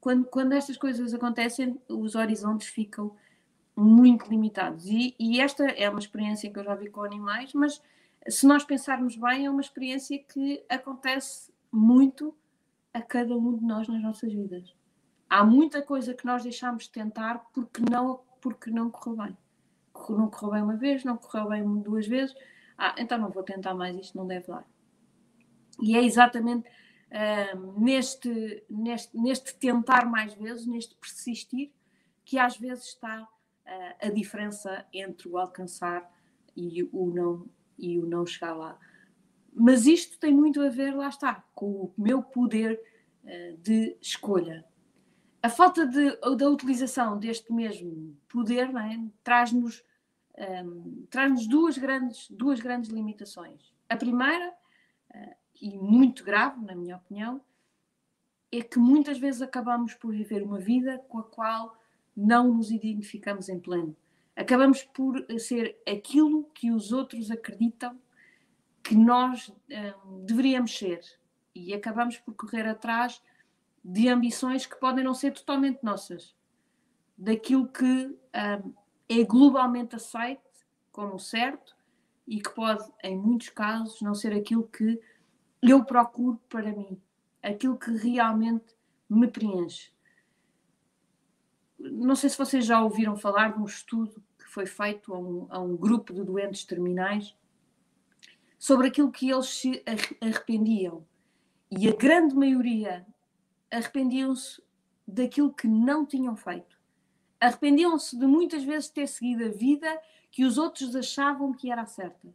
Quando, 0.00 0.24
quando 0.26 0.52
estas 0.52 0.76
coisas 0.76 1.12
acontecem, 1.14 1.80
os 1.88 2.14
horizontes 2.14 2.68
ficam 2.68 3.16
muito 3.76 4.28
limitados. 4.28 4.86
E, 4.86 5.14
e 5.18 5.40
esta 5.40 5.64
é 5.64 5.88
uma 5.88 5.98
experiência 5.98 6.50
que 6.50 6.58
eu 6.58 6.64
já 6.64 6.74
vi 6.74 6.90
com 6.90 7.02
animais, 7.02 7.52
mas 7.54 7.82
se 8.28 8.46
nós 8.46 8.64
pensarmos 8.64 9.16
bem, 9.16 9.46
é 9.46 9.50
uma 9.50 9.60
experiência 9.60 10.18
que 10.18 10.64
acontece 10.68 11.52
muito 11.70 12.36
a 12.92 13.00
cada 13.00 13.36
um 13.36 13.56
de 13.56 13.64
nós 13.64 13.88
nas 13.88 14.02
nossas 14.02 14.32
vidas. 14.32 14.74
Há 15.28 15.44
muita 15.44 15.80
coisa 15.80 16.12
que 16.12 16.26
nós 16.26 16.42
deixamos 16.42 16.84
de 16.84 16.90
tentar 16.90 17.38
porque 17.52 17.82
não, 17.90 18.20
porque 18.40 18.70
não 18.70 18.90
correu 18.90 19.16
bem. 19.16 19.38
Não 20.10 20.28
correu 20.28 20.52
bem 20.52 20.62
uma 20.62 20.76
vez, 20.76 21.04
não 21.04 21.16
correu 21.16 21.48
bem 21.48 21.80
duas 21.80 22.06
vezes. 22.06 22.34
Ah, 22.76 22.94
então 22.98 23.18
não 23.18 23.30
vou 23.30 23.42
tentar 23.42 23.74
mais, 23.74 23.96
isto 23.96 24.16
não 24.16 24.26
deve 24.26 24.46
dar. 24.46 24.66
E 25.80 25.96
é 25.96 26.04
exatamente 26.04 26.68
uh, 26.68 27.80
neste, 27.80 28.64
neste, 28.68 29.16
neste 29.16 29.54
tentar 29.56 30.04
mais 30.04 30.34
vezes, 30.34 30.66
neste 30.66 30.94
persistir, 30.96 31.72
que 32.24 32.38
às 32.38 32.56
vezes 32.56 32.88
está 32.88 33.26
a 34.00 34.10
diferença 34.10 34.86
entre 34.92 35.28
o 35.28 35.38
alcançar 35.38 36.10
e 36.56 36.82
o 36.92 37.10
não, 37.10 37.46
e 37.78 37.98
o 37.98 38.06
não 38.06 38.26
chegar 38.26 38.54
lá. 38.54 38.78
Mas 39.52 39.86
isto 39.86 40.18
tem 40.18 40.32
muito 40.32 40.60
a 40.60 40.68
ver, 40.68 40.94
lá 40.94 41.08
está, 41.08 41.44
com 41.54 41.66
o 41.66 41.94
meu 41.96 42.22
poder 42.22 42.80
uh, 43.24 43.56
de 43.58 43.96
escolha. 44.00 44.64
A 45.42 45.48
falta 45.48 45.86
de, 45.86 46.16
da 46.36 46.48
utilização 46.48 47.18
deste 47.18 47.52
mesmo 47.52 48.16
poder 48.28 48.70
é? 48.76 49.00
traz-nos 49.24 49.82
um, 50.38 50.42
ehm, 50.42 51.06
traz 51.10 51.46
duas, 51.46 51.76
grandes, 51.76 52.30
duas 52.30 52.60
grandes 52.60 52.90
limitações. 52.90 53.74
A 53.88 53.96
primeira, 53.96 54.54
uh, 55.10 55.34
e 55.60 55.76
muito 55.76 56.24
grave, 56.24 56.64
na 56.64 56.74
minha 56.74 56.96
opinião, 56.96 57.40
é 58.50 58.62
que 58.62 58.78
muitas 58.78 59.18
vezes 59.18 59.42
acabamos 59.42 59.94
por 59.94 60.12
viver 60.12 60.42
uma 60.42 60.58
vida 60.58 60.98
com 61.08 61.18
a 61.18 61.24
qual 61.24 61.76
não 62.16 62.52
nos 62.54 62.70
identificamos 62.70 63.48
em 63.48 63.58
pleno. 63.58 63.96
Acabamos 64.34 64.82
por 64.82 65.24
ser 65.38 65.78
aquilo 65.86 66.44
que 66.54 66.70
os 66.70 66.92
outros 66.92 67.30
acreditam 67.30 67.98
que 68.82 68.94
nós 68.96 69.48
um, 69.48 70.24
deveríamos 70.24 70.76
ser 70.76 71.00
e 71.54 71.72
acabamos 71.72 72.18
por 72.18 72.34
correr 72.34 72.66
atrás 72.66 73.22
de 73.84 74.08
ambições 74.08 74.66
que 74.66 74.76
podem 74.76 75.04
não 75.04 75.14
ser 75.14 75.32
totalmente 75.32 75.82
nossas, 75.82 76.34
daquilo 77.16 77.68
que 77.68 77.84
um, 77.84 78.74
é 79.08 79.24
globalmente 79.24 79.96
aceito 79.96 80.42
como 80.90 81.18
certo 81.18 81.76
e 82.26 82.40
que 82.40 82.50
pode, 82.50 82.84
em 83.02 83.16
muitos 83.16 83.50
casos, 83.50 84.00
não 84.00 84.14
ser 84.14 84.32
aquilo 84.32 84.66
que 84.68 85.00
eu 85.60 85.84
procuro 85.84 86.40
para 86.48 86.72
mim, 86.72 87.00
aquilo 87.42 87.78
que 87.78 87.90
realmente 87.90 88.74
me 89.08 89.28
preenche. 89.28 89.91
Não 91.90 92.14
sei 92.14 92.30
se 92.30 92.38
vocês 92.38 92.64
já 92.64 92.82
ouviram 92.82 93.16
falar 93.16 93.52
de 93.52 93.60
um 93.60 93.64
estudo 93.64 94.22
que 94.38 94.48
foi 94.48 94.66
feito 94.66 95.12
a 95.12 95.18
um, 95.18 95.46
a 95.50 95.58
um 95.58 95.76
grupo 95.76 96.12
de 96.12 96.22
doentes 96.22 96.64
terminais 96.64 97.36
sobre 98.58 98.86
aquilo 98.86 99.10
que 99.10 99.28
eles 99.28 99.46
se 99.46 99.82
arrependiam. 100.20 101.04
E 101.70 101.88
a 101.88 101.96
grande 101.96 102.34
maioria 102.36 103.04
arrependiam-se 103.70 104.62
daquilo 105.08 105.52
que 105.52 105.66
não 105.66 106.06
tinham 106.06 106.36
feito. 106.36 106.78
Arrependiam-se 107.40 108.16
de 108.16 108.26
muitas 108.26 108.62
vezes 108.62 108.88
ter 108.88 109.08
seguido 109.08 109.44
a 109.44 109.48
vida 109.48 110.00
que 110.30 110.44
os 110.44 110.58
outros 110.58 110.94
achavam 110.94 111.52
que 111.52 111.72
era 111.72 111.84
certa. 111.86 112.32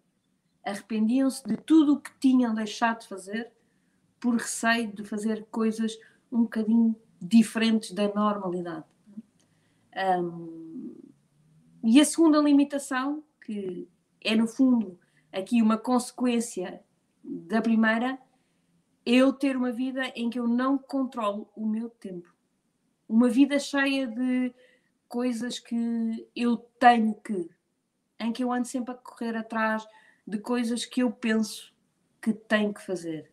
Arrependiam-se 0.65 1.47
de 1.47 1.55
tudo 1.55 1.93
o 1.93 2.01
que 2.01 2.11
tinham 2.19 2.53
deixado 2.53 2.99
de 2.99 3.07
fazer 3.07 3.51
por 4.19 4.33
receio 4.33 4.91
de 4.91 5.05
fazer 5.05 5.45
coisas 5.49 5.97
um 6.29 6.41
bocadinho 6.41 6.93
diferentes 7.21 7.91
da 7.91 8.13
normalidade. 8.13 8.85
Um, 9.97 10.95
e 11.83 11.99
a 11.99 12.05
segunda 12.05 12.39
limitação, 12.39 13.23
que 13.43 13.87
é 14.21 14.35
no 14.35 14.47
fundo 14.47 14.99
aqui 15.31 15.61
uma 15.61 15.77
consequência 15.77 16.83
da 17.23 17.61
primeira, 17.61 18.19
eu 19.05 19.31
ter 19.33 19.55
uma 19.55 19.71
vida 19.71 20.11
em 20.15 20.29
que 20.29 20.39
eu 20.39 20.47
não 20.47 20.77
controlo 20.77 21.49
o 21.55 21.65
meu 21.65 21.89
tempo. 21.89 22.33
Uma 23.07 23.29
vida 23.29 23.57
cheia 23.57 24.05
de 24.05 24.53
coisas 25.07 25.59
que 25.59 26.27
eu 26.35 26.57
tenho 26.79 27.15
que, 27.15 27.49
em 28.19 28.33
que 28.33 28.43
eu 28.43 28.51
ando 28.51 28.67
sempre 28.67 28.93
a 28.93 28.97
correr 28.97 29.35
atrás 29.35 29.87
de 30.25 30.37
coisas 30.39 30.85
que 30.85 31.01
eu 31.01 31.11
penso 31.11 31.73
que 32.21 32.33
tenho 32.33 32.73
que 32.73 32.85
fazer. 32.85 33.31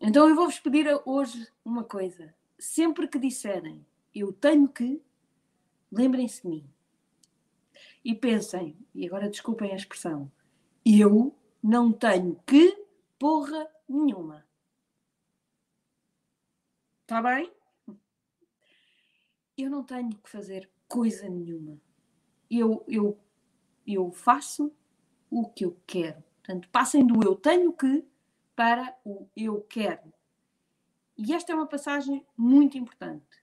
Então 0.00 0.28
eu 0.28 0.36
vou-vos 0.36 0.60
pedir 0.60 0.86
hoje 1.04 1.48
uma 1.64 1.82
coisa. 1.82 2.32
Sempre 2.58 3.08
que 3.08 3.18
disserem 3.18 3.84
eu 4.14 4.32
tenho 4.32 4.68
que, 4.68 5.02
lembrem-se 5.92 6.42
de 6.42 6.48
mim. 6.48 6.70
E 8.04 8.14
pensem, 8.14 8.76
e 8.94 9.06
agora 9.06 9.28
desculpem 9.28 9.72
a 9.72 9.76
expressão, 9.76 10.32
eu 10.84 11.36
não 11.62 11.92
tenho 11.92 12.40
que 12.46 12.76
porra 13.18 13.68
nenhuma. 13.88 14.44
Está 17.02 17.22
bem? 17.22 17.52
Eu 19.56 19.70
não 19.70 19.84
tenho 19.84 20.16
que 20.16 20.30
fazer 20.30 20.68
coisa 20.88 21.28
nenhuma. 21.28 21.78
Eu, 22.50 22.84
eu, 22.88 23.20
eu 23.86 24.10
faço 24.10 24.74
o 25.30 25.48
que 25.48 25.64
eu 25.64 25.78
quero. 25.86 26.22
Portanto, 26.42 26.68
passem 26.70 27.06
do 27.06 27.22
eu 27.22 27.36
tenho 27.36 27.72
que 27.72 28.04
para 28.56 28.98
o 29.04 29.28
eu 29.36 29.60
quero. 29.62 30.12
E 31.16 31.32
esta 31.32 31.52
é 31.52 31.54
uma 31.54 31.66
passagem 31.66 32.26
muito 32.36 32.76
importante. 32.76 33.41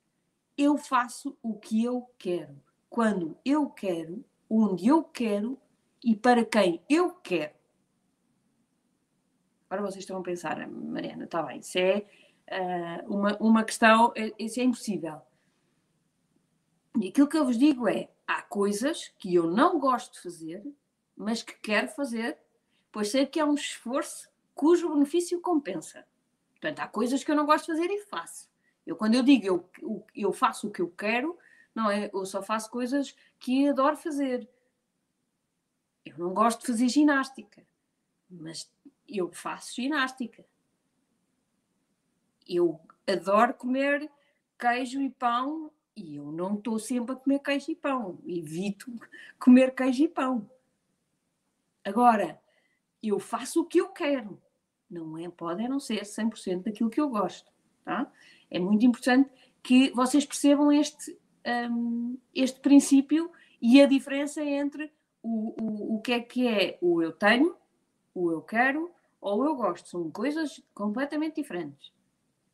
Eu 0.61 0.77
faço 0.77 1.37
o 1.41 1.57
que 1.57 1.85
eu 1.85 2.13
quero, 2.17 2.61
quando 2.89 3.37
eu 3.45 3.69
quero, 3.69 4.25
onde 4.49 4.89
eu 4.89 5.01
quero 5.05 5.57
e 6.03 6.17
para 6.17 6.43
quem 6.43 6.83
eu 6.89 7.11
quero. 7.11 7.53
Agora 9.69 9.89
vocês 9.89 10.03
estão 10.03 10.17
a 10.17 10.21
pensar, 10.21 10.67
Mariana, 10.67 11.23
está 11.23 11.41
bem, 11.43 11.61
isso 11.61 11.79
é 11.79 12.05
uh, 12.51 13.09
uma, 13.09 13.37
uma 13.37 13.63
questão, 13.63 14.11
é, 14.17 14.33
isso 14.37 14.59
é 14.59 14.63
impossível. 14.63 15.21
E 16.99 17.07
aquilo 17.07 17.29
que 17.29 17.37
eu 17.37 17.45
vos 17.45 17.57
digo 17.57 17.87
é: 17.87 18.09
há 18.27 18.41
coisas 18.41 19.13
que 19.17 19.33
eu 19.33 19.49
não 19.49 19.79
gosto 19.79 20.15
de 20.15 20.19
fazer, 20.19 20.61
mas 21.15 21.41
que 21.41 21.53
quero 21.53 21.87
fazer, 21.87 22.37
pois 22.91 23.11
sei 23.11 23.25
que 23.25 23.39
é 23.39 23.45
um 23.45 23.53
esforço 23.53 24.29
cujo 24.53 24.89
benefício 24.89 25.39
compensa. 25.39 26.05
Portanto, 26.51 26.79
há 26.81 26.87
coisas 26.89 27.23
que 27.23 27.31
eu 27.31 27.35
não 27.37 27.45
gosto 27.45 27.67
de 27.67 27.71
fazer 27.71 27.89
e 27.93 28.01
faço. 28.01 28.49
Eu, 28.85 28.95
quando 28.95 29.15
eu 29.15 29.23
digo 29.23 29.45
eu, 29.81 30.05
eu 30.15 30.33
faço 30.33 30.67
o 30.67 30.71
que 30.71 30.81
eu 30.81 30.89
quero, 30.89 31.37
não 31.73 31.89
é? 31.89 32.09
Eu 32.13 32.25
só 32.25 32.41
faço 32.41 32.69
coisas 32.69 33.15
que 33.39 33.67
adoro 33.67 33.95
fazer. 33.95 34.47
Eu 36.05 36.17
não 36.17 36.33
gosto 36.33 36.61
de 36.61 36.67
fazer 36.67 36.89
ginástica, 36.89 37.65
mas 38.29 38.71
eu 39.07 39.31
faço 39.31 39.75
ginástica. 39.75 40.45
Eu 42.47 42.79
adoro 43.07 43.53
comer 43.53 44.09
queijo 44.57 45.01
e 45.01 45.09
pão 45.09 45.71
e 45.95 46.15
eu 46.15 46.31
não 46.31 46.55
estou 46.55 46.79
sempre 46.79 47.13
a 47.13 47.15
comer 47.15 47.39
queijo 47.39 47.71
e 47.71 47.75
pão. 47.75 48.17
Evito 48.25 48.91
comer 49.39 49.73
queijo 49.75 50.03
e 50.03 50.07
pão. 50.07 50.49
Agora, 51.83 52.41
eu 53.01 53.19
faço 53.19 53.61
o 53.61 53.65
que 53.65 53.79
eu 53.79 53.89
quero. 53.89 54.41
Não 54.89 55.17
é, 55.17 55.29
pode 55.29 55.67
não 55.67 55.79
ser 55.79 56.01
100% 56.01 56.63
daquilo 56.63 56.89
que 56.89 56.99
eu 56.99 57.09
gosto. 57.09 57.51
Tá? 57.83 58.11
É 58.49 58.59
muito 58.59 58.85
importante 58.85 59.29
que 59.61 59.91
vocês 59.91 60.25
percebam 60.25 60.71
este, 60.71 61.17
um, 61.69 62.17
este 62.33 62.59
princípio 62.59 63.31
e 63.61 63.81
a 63.81 63.85
diferença 63.85 64.43
entre 64.43 64.91
o, 65.21 65.53
o, 65.61 65.95
o 65.95 66.01
que 66.01 66.13
é 66.13 66.19
que 66.19 66.47
é 66.47 66.77
o 66.81 67.01
eu 67.01 67.11
tenho, 67.11 67.55
o 68.13 68.31
eu 68.31 68.41
quero 68.41 68.89
ou 69.21 69.43
eu 69.45 69.55
gosto. 69.55 69.89
São 69.89 70.09
coisas 70.09 70.61
completamente 70.73 71.35
diferentes. 71.35 71.91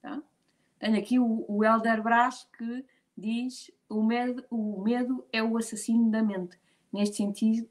Tá? 0.02 0.22
Tenho 0.80 0.98
aqui 0.98 1.20
o, 1.20 1.46
o 1.48 1.64
Elder 1.64 2.02
Brás 2.02 2.48
que 2.58 2.86
diz 3.18 3.72
o 3.90 4.04
medo, 4.04 4.44
o 4.50 4.82
medo 4.82 5.26
é 5.32 5.42
o 5.42 5.58
assassino 5.58 6.12
da 6.12 6.22
mente. 6.22 6.60
Neste 6.92 7.18
sentido, 7.18 7.70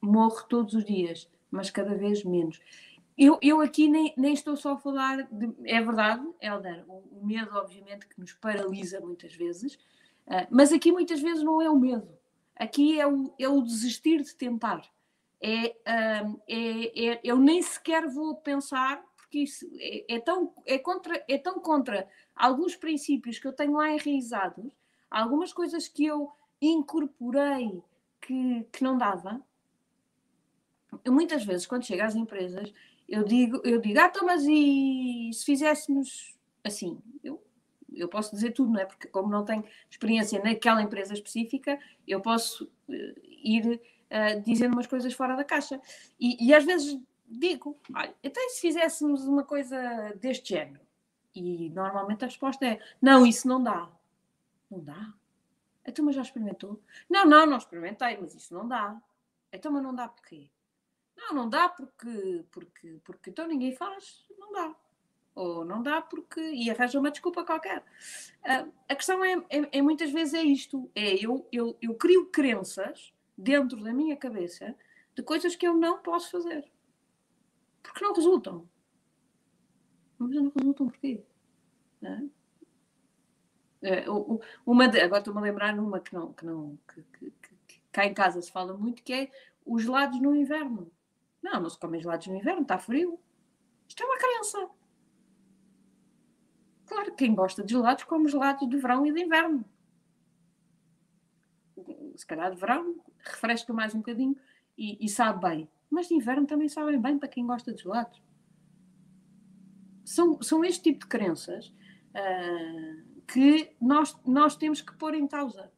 morro 0.00 0.42
todos 0.48 0.74
os 0.74 0.84
dias, 0.84 1.30
mas 1.50 1.70
cada 1.70 1.94
vez 1.94 2.24
menos. 2.24 2.60
Eu, 3.16 3.38
eu 3.40 3.60
aqui 3.62 3.88
nem, 3.88 4.12
nem 4.16 4.34
estou 4.34 4.56
só 4.56 4.72
a 4.72 4.78
falar 4.78 5.22
de. 5.30 5.54
É 5.64 5.80
verdade, 5.80 6.26
Helder, 6.40 6.84
o, 6.86 7.20
o 7.20 7.26
medo, 7.26 7.50
obviamente, 7.54 8.06
que 8.06 8.20
nos 8.20 8.34
paralisa 8.34 9.00
muitas 9.00 9.34
vezes, 9.34 9.74
uh, 10.26 10.46
mas 10.50 10.72
aqui 10.72 10.92
muitas 10.92 11.20
vezes 11.20 11.42
não 11.42 11.62
é 11.62 11.70
o 11.70 11.78
medo. 11.78 12.08
Aqui 12.54 13.00
é 13.00 13.06
o, 13.06 13.32
é 13.38 13.48
o 13.48 13.62
desistir 13.62 14.22
de 14.22 14.34
tentar. 14.34 14.82
É, 15.40 15.68
uh, 15.68 16.42
é, 16.48 17.06
é, 17.08 17.20
eu 17.24 17.38
nem 17.38 17.62
sequer 17.62 18.06
vou 18.06 18.36
pensar, 18.36 19.02
porque 19.16 19.40
isso 19.40 19.66
é, 19.78 20.16
é, 20.16 20.20
tão, 20.20 20.52
é, 20.66 20.78
contra, 20.78 21.24
é 21.28 21.38
tão 21.38 21.58
contra 21.60 22.08
alguns 22.34 22.76
princípios 22.76 23.38
que 23.38 23.46
eu 23.46 23.52
tenho 23.52 23.72
lá 23.72 23.90
enraizados, 23.90 24.72
algumas 25.10 25.52
coisas 25.52 25.88
que 25.88 26.04
eu 26.04 26.30
incorporei 26.60 27.82
que, 28.20 28.66
que 28.72 28.82
não 28.82 28.96
dava. 28.96 29.40
Eu, 31.04 31.12
muitas 31.12 31.44
vezes, 31.44 31.66
quando 31.66 31.84
chego 31.84 32.02
às 32.02 32.14
empresas, 32.14 32.72
eu 33.08 33.24
digo, 33.24 33.60
eu 33.64 33.80
digo, 33.80 33.98
ah, 34.00 34.06
então, 34.06 34.26
mas 34.26 34.44
e 34.44 35.30
se 35.32 35.44
fizéssemos 35.44 36.34
assim? 36.64 37.00
Eu, 37.22 37.42
eu 37.94 38.08
posso 38.08 38.34
dizer 38.34 38.52
tudo, 38.52 38.72
não 38.72 38.80
é? 38.80 38.84
Porque 38.84 39.08
como 39.08 39.28
não 39.28 39.44
tenho 39.44 39.64
experiência 39.88 40.42
naquela 40.42 40.82
empresa 40.82 41.14
específica, 41.14 41.78
eu 42.06 42.20
posso 42.20 42.64
uh, 42.64 42.92
ir 43.24 43.80
uh, 44.10 44.40
dizendo 44.42 44.74
umas 44.74 44.86
coisas 44.86 45.12
fora 45.14 45.36
da 45.36 45.44
caixa. 45.44 45.80
E, 46.18 46.48
e 46.48 46.54
às 46.54 46.64
vezes 46.64 47.00
digo, 47.28 47.78
olha, 47.94 48.14
então 48.22 48.48
se 48.50 48.60
fizéssemos 48.60 49.26
uma 49.26 49.44
coisa 49.44 49.78
deste 50.20 50.50
género? 50.54 50.84
E 51.34 51.70
normalmente 51.70 52.24
a 52.24 52.28
resposta 52.28 52.64
é, 52.66 52.80
não, 53.00 53.26
isso 53.26 53.46
não 53.46 53.62
dá. 53.62 53.88
Não 54.70 54.80
dá? 54.80 55.12
Então, 55.86 56.04
mas 56.04 56.16
já 56.16 56.22
experimentou? 56.22 56.82
Não, 57.08 57.24
não, 57.24 57.46
não 57.46 57.58
experimentei, 57.58 58.16
mas 58.20 58.34
isso 58.34 58.52
não 58.52 58.66
dá. 58.66 59.00
Então, 59.52 59.70
mas 59.70 59.82
não 59.82 59.94
dá 59.94 60.08
porquê? 60.08 60.50
Não, 61.16 61.34
não 61.34 61.48
dá 61.48 61.68
porque, 61.68 62.44
porque, 62.50 63.00
porque 63.04 63.30
então 63.30 63.48
ninguém 63.48 63.72
faz, 63.72 64.26
não 64.38 64.52
dá. 64.52 64.74
Ou 65.34 65.64
não 65.64 65.82
dá 65.82 66.00
porque. 66.00 66.40
e 66.40 66.70
arranja 66.70 66.98
uma 66.98 67.10
desculpa 67.10 67.44
qualquer. 67.44 67.80
Uh, 68.42 68.72
a 68.88 68.94
questão 68.94 69.22
é, 69.24 69.34
é, 69.50 69.78
é, 69.78 69.82
muitas 69.82 70.10
vezes 70.10 70.34
é 70.34 70.42
isto: 70.42 70.90
é 70.94 71.14
eu, 71.14 71.46
eu, 71.52 71.76
eu 71.80 71.94
crio 71.94 72.26
crenças 72.26 73.12
dentro 73.36 73.82
da 73.82 73.92
minha 73.92 74.16
cabeça 74.16 74.74
de 75.14 75.22
coisas 75.22 75.54
que 75.54 75.66
eu 75.66 75.74
não 75.74 75.98
posso 75.98 76.30
fazer. 76.30 76.70
Porque 77.82 78.02
não 78.02 78.14
resultam. 78.14 78.68
Mas 80.18 80.30
não 80.30 80.52
resultam 80.56 80.88
porquê? 80.88 81.22
Não 82.00 82.10
é? 82.10 84.08
Uh, 84.08 84.40
uma 84.64 84.88
de, 84.88 85.00
agora 85.00 85.20
estou-me 85.20 85.38
a 85.40 85.42
lembrar 85.42 85.76
numa 85.76 86.00
que 86.00 86.14
não, 86.14 86.32
que 86.32 86.44
não 86.46 86.78
que, 86.88 87.02
que, 87.02 87.30
que, 87.68 87.80
cá 87.92 88.06
em 88.06 88.14
casa 88.14 88.40
se 88.40 88.50
fala 88.50 88.74
muito, 88.74 89.02
que 89.02 89.12
é 89.12 89.30
os 89.64 89.82
gelados 89.82 90.20
no 90.20 90.34
inverno. 90.34 90.90
Não, 91.46 91.60
não 91.60 91.70
se 91.70 91.78
come 91.78 92.00
gelados 92.00 92.26
no 92.26 92.34
inverno, 92.34 92.62
está 92.62 92.76
frio. 92.76 93.20
Isto 93.88 94.02
é 94.02 94.06
uma 94.06 94.18
crença. 94.18 94.68
Claro, 96.86 97.14
quem 97.14 97.36
gosta 97.36 97.62
de 97.62 97.72
gelados 97.72 98.02
come 98.02 98.28
gelados 98.28 98.68
de 98.68 98.76
verão 98.76 99.06
e 99.06 99.12
de 99.12 99.20
inverno. 99.20 99.64
Se 102.16 102.26
calhar 102.26 102.50
de 102.50 102.58
verão 102.58 102.96
refresca 103.20 103.72
mais 103.72 103.94
um 103.94 103.98
bocadinho 103.98 104.36
e, 104.76 105.04
e 105.04 105.08
sabe 105.08 105.40
bem. 105.48 105.68
Mas 105.88 106.08
de 106.08 106.14
inverno 106.14 106.48
também 106.48 106.68
sabem 106.68 107.00
bem 107.00 107.16
para 107.16 107.28
quem 107.28 107.46
gosta 107.46 107.72
de 107.72 107.80
gelados. 107.80 108.20
São, 110.04 110.42
são 110.42 110.64
este 110.64 110.82
tipo 110.82 111.00
de 111.00 111.06
crenças 111.06 111.68
uh, 111.68 113.22
que 113.24 113.72
nós, 113.80 114.18
nós 114.26 114.56
temos 114.56 114.80
que 114.80 114.92
pôr 114.96 115.14
em 115.14 115.28
causa. 115.28 115.70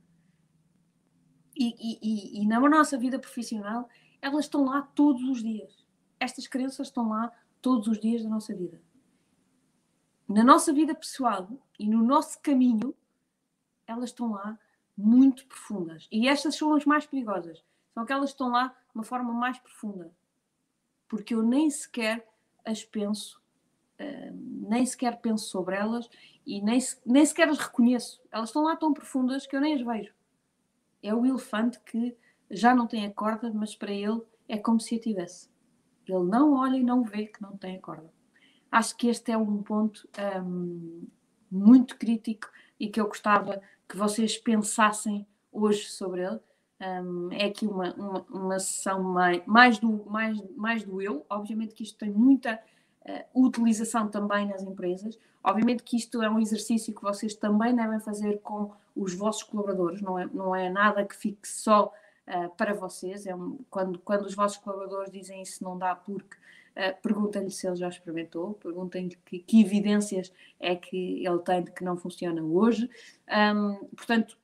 E, 1.54 1.74
e, 1.78 1.98
e, 2.00 2.42
e 2.42 2.46
na 2.46 2.58
nossa 2.58 2.96
vida 2.96 3.18
profissional 3.18 3.86
elas 4.20 4.44
estão 4.44 4.64
lá 4.64 4.82
todos 4.82 5.22
os 5.22 5.42
dias. 5.42 5.86
Estas 6.20 6.46
crenças 6.46 6.88
estão 6.88 7.08
lá 7.08 7.32
todos 7.60 7.86
os 7.88 7.98
dias 7.98 8.22
da 8.22 8.28
nossa 8.28 8.54
vida. 8.54 8.80
Na 10.28 10.44
nossa 10.44 10.72
vida 10.72 10.94
pessoal 10.94 11.48
e 11.78 11.88
no 11.88 12.02
nosso 12.02 12.40
caminho, 12.42 12.94
elas 13.86 14.10
estão 14.10 14.32
lá 14.32 14.58
muito 14.96 15.46
profundas. 15.46 16.06
E 16.10 16.28
estas 16.28 16.56
são 16.56 16.74
as 16.74 16.84
mais 16.84 17.06
perigosas. 17.06 17.64
São 17.94 18.02
aquelas 18.02 18.30
que 18.30 18.34
estão 18.34 18.50
lá 18.50 18.68
de 18.68 18.94
uma 18.94 19.04
forma 19.04 19.32
mais 19.32 19.58
profunda. 19.58 20.12
Porque 21.08 21.34
eu 21.34 21.42
nem 21.42 21.70
sequer 21.70 22.28
as 22.64 22.84
penso, 22.84 23.40
uh, 23.98 24.68
nem 24.68 24.84
sequer 24.84 25.20
penso 25.20 25.48
sobre 25.48 25.76
elas 25.76 26.10
e 26.44 26.60
nem, 26.60 26.78
nem 27.06 27.24
sequer 27.24 27.48
as 27.48 27.58
reconheço. 27.58 28.20
Elas 28.30 28.50
estão 28.50 28.64
lá 28.64 28.76
tão 28.76 28.92
profundas 28.92 29.46
que 29.46 29.56
eu 29.56 29.60
nem 29.60 29.74
as 29.74 29.80
vejo. 29.80 30.12
É 31.02 31.14
o 31.14 31.24
elefante 31.24 31.80
que 31.80 32.14
já 32.50 32.74
não 32.74 32.86
tem 32.86 33.06
a 33.06 33.12
corda, 33.12 33.50
mas 33.52 33.74
para 33.74 33.92
ele 33.92 34.20
é 34.48 34.56
como 34.56 34.80
se 34.80 34.96
a 34.96 35.00
tivesse. 35.00 35.48
Ele 36.06 36.24
não 36.24 36.54
olha 36.54 36.76
e 36.76 36.82
não 36.82 37.04
vê 37.04 37.26
que 37.26 37.42
não 37.42 37.56
tem 37.56 37.76
a 37.76 37.80
corda. 37.80 38.10
Acho 38.70 38.96
que 38.96 39.08
este 39.08 39.32
é 39.32 39.36
um 39.36 39.62
ponto 39.62 40.08
um, 40.42 41.06
muito 41.50 41.96
crítico 41.96 42.50
e 42.78 42.88
que 42.88 43.00
eu 43.00 43.06
gostava 43.06 43.60
que 43.88 43.96
vocês 43.96 44.36
pensassem 44.36 45.26
hoje 45.52 45.88
sobre 45.88 46.22
ele. 46.22 46.40
Um, 46.80 47.32
é 47.32 47.46
aqui 47.46 47.66
uma, 47.66 47.92
uma, 47.94 48.26
uma 48.30 48.58
sessão 48.58 49.02
mais, 49.02 49.44
mais, 49.46 49.78
do, 49.78 50.04
mais, 50.06 50.40
mais 50.56 50.84
do 50.84 51.00
eu. 51.02 51.26
Obviamente 51.28 51.74
que 51.74 51.82
isto 51.82 51.98
tem 51.98 52.10
muita 52.10 52.60
uh, 53.02 53.44
utilização 53.46 54.08
também 54.08 54.46
nas 54.46 54.62
empresas. 54.62 55.18
Obviamente 55.42 55.82
que 55.82 55.96
isto 55.96 56.22
é 56.22 56.30
um 56.30 56.38
exercício 56.38 56.94
que 56.94 57.02
vocês 57.02 57.34
também 57.34 57.74
devem 57.74 58.00
fazer 58.00 58.40
com 58.40 58.70
os 58.94 59.14
vossos 59.14 59.42
colaboradores. 59.42 60.00
Não 60.00 60.18
é, 60.18 60.26
não 60.26 60.54
é 60.54 60.70
nada 60.70 61.04
que 61.04 61.16
fique 61.16 61.48
só 61.48 61.92
uh, 62.28 62.50
para 62.56 62.74
vocês. 62.74 63.26
É 63.26 63.34
um, 63.34 63.58
quando, 63.70 63.98
quando 64.00 64.26
os 64.26 64.34
vossos 64.34 64.58
colaboradores 64.58 65.10
dizem 65.10 65.42
isso 65.42 65.64
não 65.64 65.78
dá 65.78 65.94
porque, 65.94 66.36
uh, 66.36 67.00
perguntem-lhe 67.02 67.50
se 67.50 67.66
ele 67.66 67.76
já 67.76 67.88
experimentou, 67.88 68.54
perguntem-lhe 68.54 69.16
que, 69.24 69.38
que, 69.40 69.60
evidências 69.60 70.32
é 70.60 70.76
que 70.76 71.26
ele 71.26 71.38
tem 71.40 71.64
de 71.64 71.72
que 71.72 71.82
não 71.82 71.96
funciona 71.96 72.42
hoje. 72.42 72.88
Um, 73.28 73.86
portanto, 73.96 74.38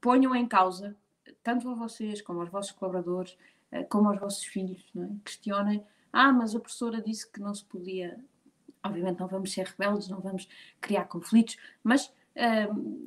ponham 0.00 0.34
em 0.34 0.46
causa, 0.46 0.94
tanto 1.42 1.68
a 1.68 1.74
vocês 1.74 2.20
como 2.20 2.40
aos 2.40 2.50
vossos 2.50 2.72
colaboradores, 2.72 3.36
uh, 3.72 3.84
como 3.88 4.08
aos 4.08 4.20
vossos 4.20 4.44
filhos, 4.44 4.84
é? 4.96 5.08
questionem. 5.24 5.82
Ah, 6.12 6.32
mas 6.32 6.54
a 6.54 6.60
professora 6.60 7.00
disse 7.00 7.30
que 7.30 7.40
não 7.40 7.54
se 7.54 7.64
podia. 7.64 8.18
Obviamente 8.82 9.18
não 9.18 9.26
vamos 9.26 9.52
ser 9.52 9.66
rebeldes, 9.66 10.08
não 10.08 10.20
vamos 10.20 10.48
criar 10.80 11.06
conflitos, 11.06 11.56
mas 11.82 12.12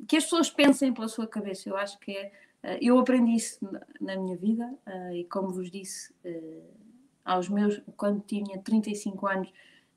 que 0.06 0.16
as 0.16 0.24
pessoas 0.24 0.50
pensem 0.50 0.92
pela 0.92 1.08
sua 1.08 1.26
cabeça. 1.26 1.68
Eu 1.68 1.76
acho 1.76 1.98
que 2.00 2.12
é 2.12 2.26
eh, 2.26 2.32
eu 2.80 2.98
aprendi 2.98 3.34
isso 3.34 3.58
na 4.00 4.16
minha 4.16 4.36
vida 4.36 4.72
eh, 4.86 5.18
e, 5.18 5.24
como 5.24 5.50
vos 5.50 5.70
disse, 5.70 6.14
eh, 6.24 6.62
aos 7.24 7.48
meus, 7.48 7.80
quando 7.96 8.20
tinha 8.20 8.60
35 8.60 9.26
anos, 9.26 9.52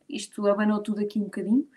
isto 0.08 0.48
abanou 0.48 0.82
tudo 0.82 1.02
aqui 1.02 1.20
um 1.20 1.26
bocadinho. 1.26 1.68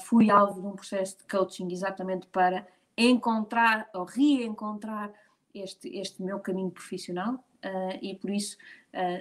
Fui 0.00 0.30
alvo 0.30 0.60
de 0.60 0.66
um 0.66 0.72
processo 0.72 1.16
de 1.18 1.24
coaching 1.24 1.72
exatamente 1.72 2.26
para 2.26 2.66
encontrar 2.96 3.88
ou 3.94 4.04
reencontrar 4.04 5.10
este, 5.54 5.88
este 5.96 6.22
meu 6.22 6.38
caminho 6.38 6.70
profissional 6.70 7.42
e 8.02 8.14
por 8.14 8.28
isso 8.28 8.58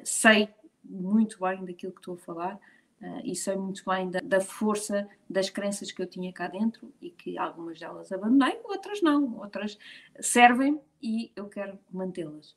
sei 0.04 0.50
muito 0.84 1.40
bem 1.40 1.64
daquilo 1.64 1.94
que 1.94 2.02
estou 2.02 2.16
a 2.16 2.18
falar 2.18 2.60
Uh, 3.02 3.22
e 3.24 3.36
sei 3.36 3.56
muito 3.56 3.84
bem 3.84 4.12
da, 4.12 4.20
da, 4.24 4.40
força 4.40 5.10
das 5.28 5.50
crenças 5.50 5.92
que 5.92 6.00
eu 6.00 6.06
tinha 6.06 6.32
cá 6.32 6.48
dentro 6.48 6.94
e 7.02 7.10
que 7.10 7.36
algumas 7.36 7.80
delas 7.80 8.12
abandonei, 8.12 8.60
outras 8.64 9.02
não, 9.02 9.40
outras 9.40 9.76
servem 10.20 10.80
e 11.02 11.32
eu 11.36 11.48
quero 11.48 11.80
mantê-las. 11.92 12.56